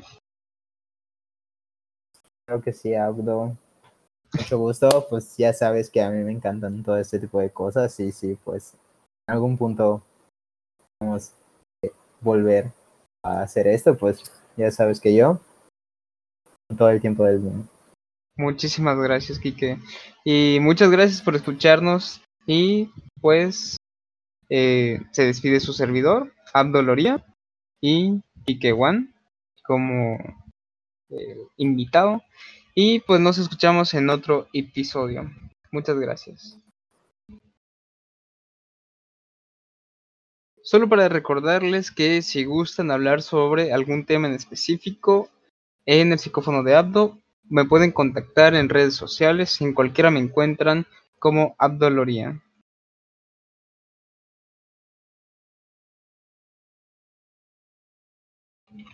Creo 2.50 2.62
que 2.62 2.72
sí, 2.72 2.96
Abdo. 2.96 3.56
Mucho 4.36 4.58
gusto, 4.58 5.06
pues 5.08 5.36
ya 5.36 5.52
sabes 5.52 5.88
que 5.88 6.02
a 6.02 6.10
mí 6.10 6.24
me 6.24 6.32
encantan 6.32 6.82
todo 6.82 6.96
este 6.96 7.20
tipo 7.20 7.38
de 7.38 7.50
cosas 7.50 8.00
y 8.00 8.10
sí, 8.10 8.36
pues 8.42 8.74
en 9.28 9.34
algún 9.34 9.56
punto 9.56 10.02
vamos 11.00 11.32
a 11.84 11.88
volver 12.20 12.72
a 13.22 13.42
hacer 13.42 13.68
esto, 13.68 13.96
pues 13.96 14.24
ya 14.56 14.68
sabes 14.72 15.00
que 15.00 15.14
yo 15.14 15.38
todo 16.76 16.90
el 16.90 17.00
tiempo 17.00 17.22
del 17.22 17.38
mundo. 17.38 17.68
Muchísimas 18.36 18.98
gracias, 18.98 19.38
Kike. 19.38 19.78
Y 20.24 20.58
muchas 20.60 20.90
gracias 20.90 21.22
por 21.22 21.36
escucharnos 21.36 22.20
y 22.46 22.90
pues 23.20 23.76
eh, 24.48 24.98
se 25.12 25.24
despide 25.24 25.60
su 25.60 25.72
servidor, 25.72 26.34
Abdoloría 26.52 27.24
y 27.80 28.20
Wan 28.74 29.14
como 29.62 30.18
eh, 31.10 31.38
invitado. 31.56 32.22
Y 32.74 33.00
pues 33.00 33.20
nos 33.20 33.38
escuchamos 33.38 33.94
en 33.94 34.10
otro 34.10 34.48
episodio. 34.52 35.30
Muchas 35.72 35.98
gracias. 35.98 36.56
Solo 40.62 40.88
para 40.88 41.08
recordarles 41.08 41.90
que 41.90 42.22
si 42.22 42.44
gustan 42.44 42.90
hablar 42.90 43.22
sobre 43.22 43.72
algún 43.72 44.04
tema 44.04 44.28
en 44.28 44.34
específico 44.34 45.28
en 45.86 46.12
el 46.12 46.18
psicófono 46.18 46.62
de 46.62 46.76
Abdo, 46.76 47.18
me 47.48 47.64
pueden 47.64 47.90
contactar 47.90 48.54
en 48.54 48.68
redes 48.68 48.94
sociales. 48.94 49.60
En 49.60 49.74
cualquiera 49.74 50.10
me 50.10 50.20
encuentran 50.20 50.86
como 51.18 51.56
Abdoloría. 51.58 52.40